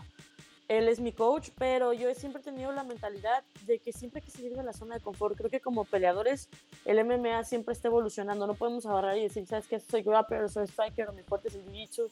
[0.68, 4.26] Él es mi coach, pero yo he siempre tenido la mentalidad de que siempre hay
[4.26, 5.38] que salir de la zona de confort.
[5.38, 6.49] Creo que como peleadores
[6.86, 8.47] el MMA siempre está evolucionando.
[8.47, 9.80] No podemos agarrar y decir, ¿sabes qué?
[9.80, 12.09] Soy grappler, soy striker, o mi fuerte es el jiu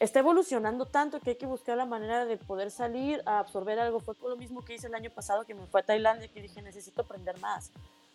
[0.00, 4.00] está evolucionando tanto que hay que buscar la manera de poder salir a absorber algo.
[4.00, 6.60] Fue lo mismo que hice el año pasado que me fue a Tailandia que dije,
[6.62, 7.70] necesito aprender más.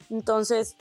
[0.10, 0.76] Entonces,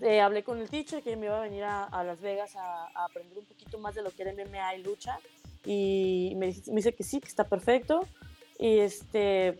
[0.00, 3.38] eh, hablé con el teacher que me iba a venir a, Las Vegas a, aprender
[3.38, 5.18] un poquito más de lo que era MMA y lucha.
[5.64, 8.06] Y me, me dice que sí, que está perfecto.
[8.58, 9.58] Y este,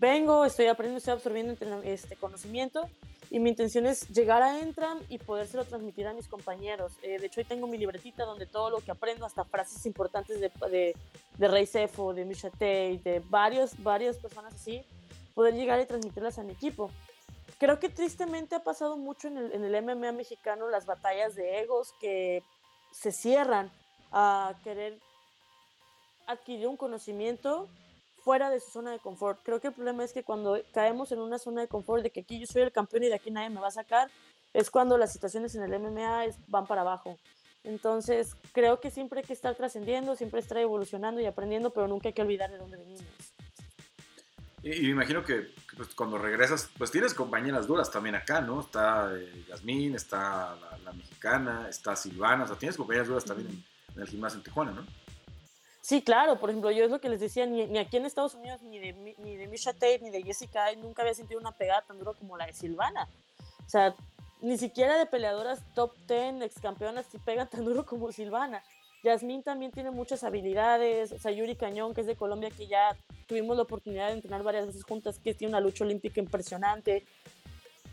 [0.00, 2.88] vengo, estoy aprendiendo, estoy absorbiendo este conocimiento
[3.30, 6.92] y mi intención es llegar a Entram y podérselo transmitir a mis compañeros.
[7.02, 10.40] Eh, de hecho, hoy tengo mi libretita donde todo lo que aprendo, hasta frases importantes
[10.40, 10.94] de, de,
[11.36, 14.84] de Rey Cefo, de Misha Tate, de varios, varias personas así,
[15.34, 16.90] poder llegar y transmitirlas a mi equipo.
[17.58, 21.60] Creo que tristemente ha pasado mucho en el, en el MMA mexicano las batallas de
[21.60, 22.42] egos que
[22.92, 23.70] se cierran
[24.12, 24.98] a querer
[26.26, 27.68] adquirir un conocimiento
[28.26, 29.40] fuera de su zona de confort.
[29.44, 32.20] Creo que el problema es que cuando caemos en una zona de confort de que
[32.20, 34.10] aquí yo soy el campeón y de aquí nadie me va a sacar,
[34.52, 37.16] es cuando las situaciones en el MMA van para abajo.
[37.62, 42.08] Entonces, creo que siempre hay que estar trascendiendo, siempre estar evolucionando y aprendiendo, pero nunca
[42.08, 43.04] hay que olvidar de dónde venimos.
[44.62, 48.60] Y, me imagino que pues, cuando regresas, pues tienes compañeras duras también acá, ¿no?
[48.60, 53.64] Está eh, Yasmín, está la, mexicana, está Silvana, o sea, tienes compañeras duras también en,
[53.94, 54.84] en el gimnasio en Tijuana, ¿no?
[55.86, 58.60] Sí, claro, por ejemplo, yo es lo que les decía, ni, aquí en Estados Unidos,
[58.60, 61.96] ni de, ni de Misha Tate, ni de Jessica, nunca había sentido una pegada tan
[61.96, 63.08] dura como la de Silvana.
[63.64, 63.94] O sea,
[64.40, 68.64] ni siquiera de peleadoras top 10, ex campeonas, si pegan tan duro como Silvana.
[69.04, 72.96] Yasmín también tiene muchas habilidades, o sea, Yuri Cañón, que es de Colombia, que ya
[73.28, 77.06] tuvimos la oportunidad de entrenar varias veces juntas, que tiene una lucha olímpica impresionante.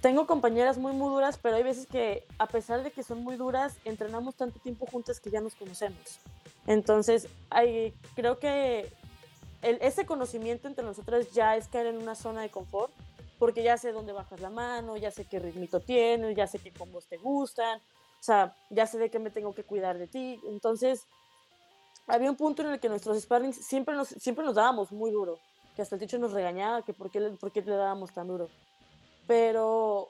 [0.02, 3.36] Tengo compañeras muy, muy duras, pero hay veces que, a pesar de que son muy
[3.36, 6.20] duras, entrenamos tanto tiempo juntas que ya nos conocemos.
[6.68, 8.90] Entonces, hay, creo que
[9.62, 12.94] el, ese conocimiento entre nosotras ya es caer en una zona de confort,
[13.40, 16.72] porque ya sé dónde bajas la mano, ya sé qué ritmito tienes, ya sé qué
[16.72, 20.40] combos te gustan, o sea, ya sé de qué me tengo que cuidar de ti.
[20.48, 21.06] Entonces,
[22.08, 25.40] había un punto en el que nuestros sparrings siempre nos, siempre nos dábamos muy duro,
[25.76, 28.48] que hasta el techo nos regañaba que por qué, por qué le dábamos tan duro.
[29.28, 30.10] Pero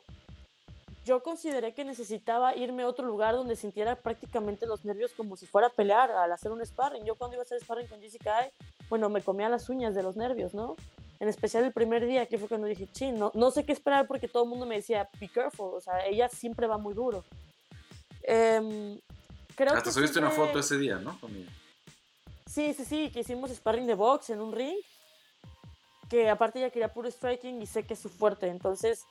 [1.06, 5.46] yo consideré que necesitaba irme a otro lugar donde sintiera prácticamente los nervios como si
[5.46, 7.04] fuera a pelear al hacer un sparring.
[7.04, 8.50] Yo cuando iba a hacer sparring con Jessica,
[8.90, 10.76] bueno, me comía las uñas de los nervios, ¿no?
[11.20, 14.08] En especial el primer día, que fue cuando dije, sí, no, no sé qué esperar
[14.08, 17.24] porque todo el mundo me decía, be careful, o sea, ella siempre va muy duro.
[18.24, 19.00] Eh,
[19.56, 21.20] creo Hasta subiste una foto ese día, ¿no?
[21.20, 21.50] Conmigo.
[22.46, 24.78] Sí, sí, sí, que hicimos sparring de box en un ring,
[26.10, 29.04] que aparte ella quería puro striking y sé que es su fuerte, entonces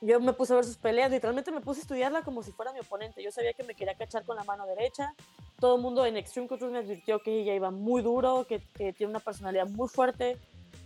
[0.00, 2.72] yo me puse a ver sus peleas, literalmente me puse a estudiarla como si fuera
[2.72, 3.22] mi oponente.
[3.22, 5.14] Yo sabía que me quería cachar con la mano derecha.
[5.58, 8.92] Todo el mundo en Extreme Control me advirtió que ella iba muy duro, que, que,
[8.92, 10.38] tiene una personalidad muy fuerte.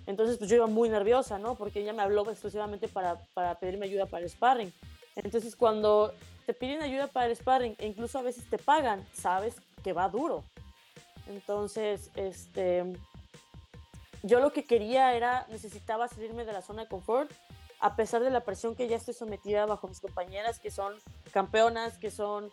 [0.07, 1.55] Entonces, pues yo iba muy nerviosa, ¿no?
[1.57, 4.73] Porque ella me habló exclusivamente para, para pedirme ayuda para el sparring.
[5.17, 6.15] Entonces, cuando
[6.47, 10.09] te piden ayuda para el sparring e incluso a veces te pagan, sabes que va
[10.09, 10.43] duro.
[11.29, 12.85] Entonces, este,
[14.23, 17.31] yo lo que quería era, necesitaba salirme de la zona de confort
[17.83, 20.95] a pesar de la presión que ya estoy sometida bajo mis compañeras, que son
[21.33, 22.53] campeonas, que son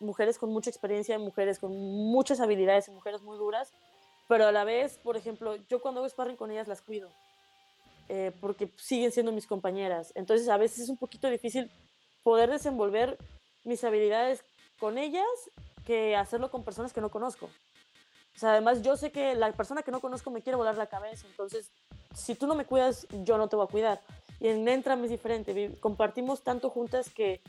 [0.00, 3.72] mujeres con mucha experiencia, mujeres con muchas habilidades, mujeres muy duras,
[4.26, 7.08] pero a la vez, por ejemplo, yo cuando hago sparring con ellas las cuido,
[8.08, 10.10] eh, porque siguen siendo mis compañeras.
[10.16, 11.70] Entonces a veces es un poquito difícil
[12.24, 13.16] poder desenvolver
[13.62, 14.42] mis habilidades
[14.80, 15.24] con ellas
[15.86, 17.46] que hacerlo con personas que no conozco.
[18.34, 20.88] O sea, además yo sé que la persona que no conozco me quiere volar la
[20.88, 21.70] cabeza, entonces
[22.12, 24.00] si tú no me cuidas, yo no te voy a cuidar.
[24.40, 27.40] Y en Entram es diferente, compartimos tanto juntas que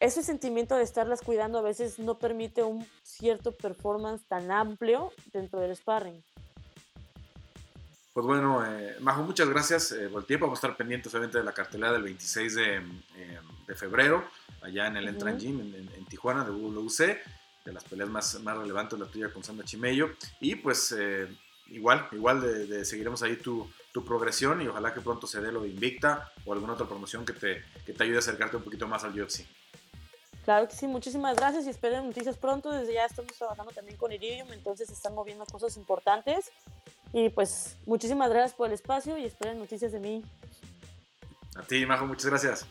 [0.00, 5.60] ese sentimiento de estarlas cuidando a veces no permite un cierto performance tan amplio dentro
[5.60, 6.22] del sparring.
[8.12, 10.46] Pues bueno, eh, Majo, muchas gracias eh, por el tiempo.
[10.46, 14.24] Vamos a estar pendientes obviamente de la cartelera del 26 de, eh, de febrero,
[14.60, 17.22] allá en el Entran Gym en, Tijuana de WC,
[17.64, 20.10] de las peleas más, más relevantes, la tuya con Sandra Chimello.
[20.40, 21.26] Y pues eh,
[21.68, 25.62] igual, igual de, seguiremos ahí tu, tu, progresión y ojalá que pronto se dé lo
[25.62, 28.86] de Invicta o alguna otra promoción que te, que te ayude a acercarte un poquito
[28.88, 29.46] más al UFC.
[30.44, 32.70] Claro que sí, muchísimas gracias y esperen noticias pronto.
[32.70, 36.50] Desde ya estamos trabajando también con Iridium, entonces están moviendo cosas importantes.
[37.12, 40.24] Y pues muchísimas gracias por el espacio y esperen noticias de mí.
[41.54, 42.66] A ti, Majo, muchas gracias.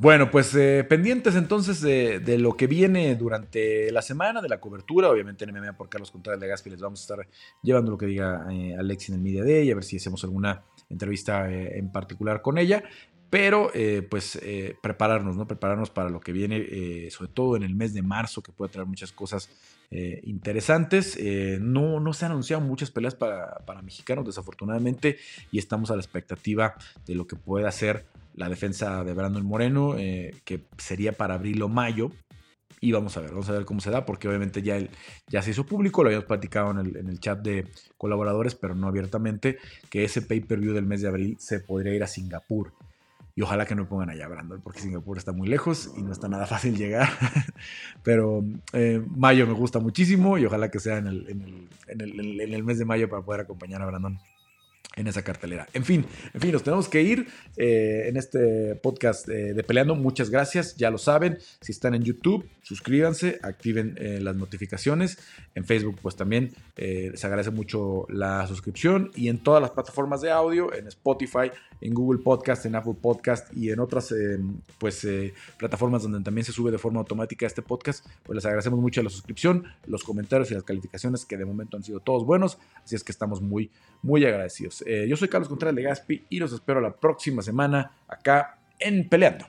[0.00, 5.10] Bueno, pues eh, pendientes entonces de, lo que viene durante la semana, de la cobertura,
[5.10, 7.28] obviamente en MMA por Carlos Contreras de Gaspi les vamos a estar
[7.64, 10.62] llevando lo que diga eh, Alex en el Media Day, a ver si hacemos alguna
[10.88, 12.84] entrevista eh, en particular con ella,
[13.28, 13.72] pero
[14.08, 14.40] pues
[14.80, 15.46] prepararnos, ¿no?
[15.46, 18.88] Prepararnos para lo que viene, sobre todo en el mes de marzo, que puede traer
[18.88, 19.50] muchas cosas
[19.90, 21.18] interesantes.
[21.60, 25.18] no, no se han anunciado muchas peleas para, para mexicanos, desafortunadamente,
[25.52, 29.96] y estamos a la expectativa de lo que pueda hacer la defensa de Brandon Moreno,
[29.98, 32.10] eh, que sería para abril o mayo.
[32.80, 34.78] Y vamos a ver, vamos a ver cómo se da, porque obviamente ya,
[35.26, 38.76] ya se hizo público, lo habíamos platicado en el, en el chat de colaboradores, pero
[38.76, 39.58] no abiertamente,
[39.90, 42.72] que ese pay-per-view del mes de abril se podría ir a Singapur.
[43.34, 46.28] Y ojalá que no pongan allá Brandon, porque Singapur está muy lejos y no está
[46.28, 47.08] nada fácil llegar.
[48.02, 52.00] Pero eh, mayo me gusta muchísimo y ojalá que sea en el, en, el, en,
[52.00, 54.18] el, en el mes de mayo para poder acompañar a Brandon
[54.98, 55.68] en esa cartelera.
[55.72, 59.94] En fin, en fin, nos tenemos que ir eh, en este podcast eh, de Peleando.
[59.94, 61.38] Muchas gracias, ya lo saben.
[61.60, 65.18] Si están en YouTube, suscríbanse, activen eh, las notificaciones.
[65.54, 69.10] En Facebook, pues también les agradece mucho la suscripción.
[69.14, 71.50] Y en todas las plataformas de audio, en Spotify,
[71.80, 74.14] en Google Podcast, en Apple Podcast y en otras
[74.78, 75.06] pues,
[75.58, 79.10] plataformas donde también se sube de forma automática este podcast, pues les agradecemos mucho la
[79.10, 82.58] suscripción, los comentarios y las calificaciones que de momento han sido todos buenos.
[82.84, 83.70] Así es que estamos muy,
[84.02, 84.67] muy agradecidos.
[84.86, 89.46] Eh, yo soy Carlos Contreras Legaspi y los espero la próxima semana acá en Peleando.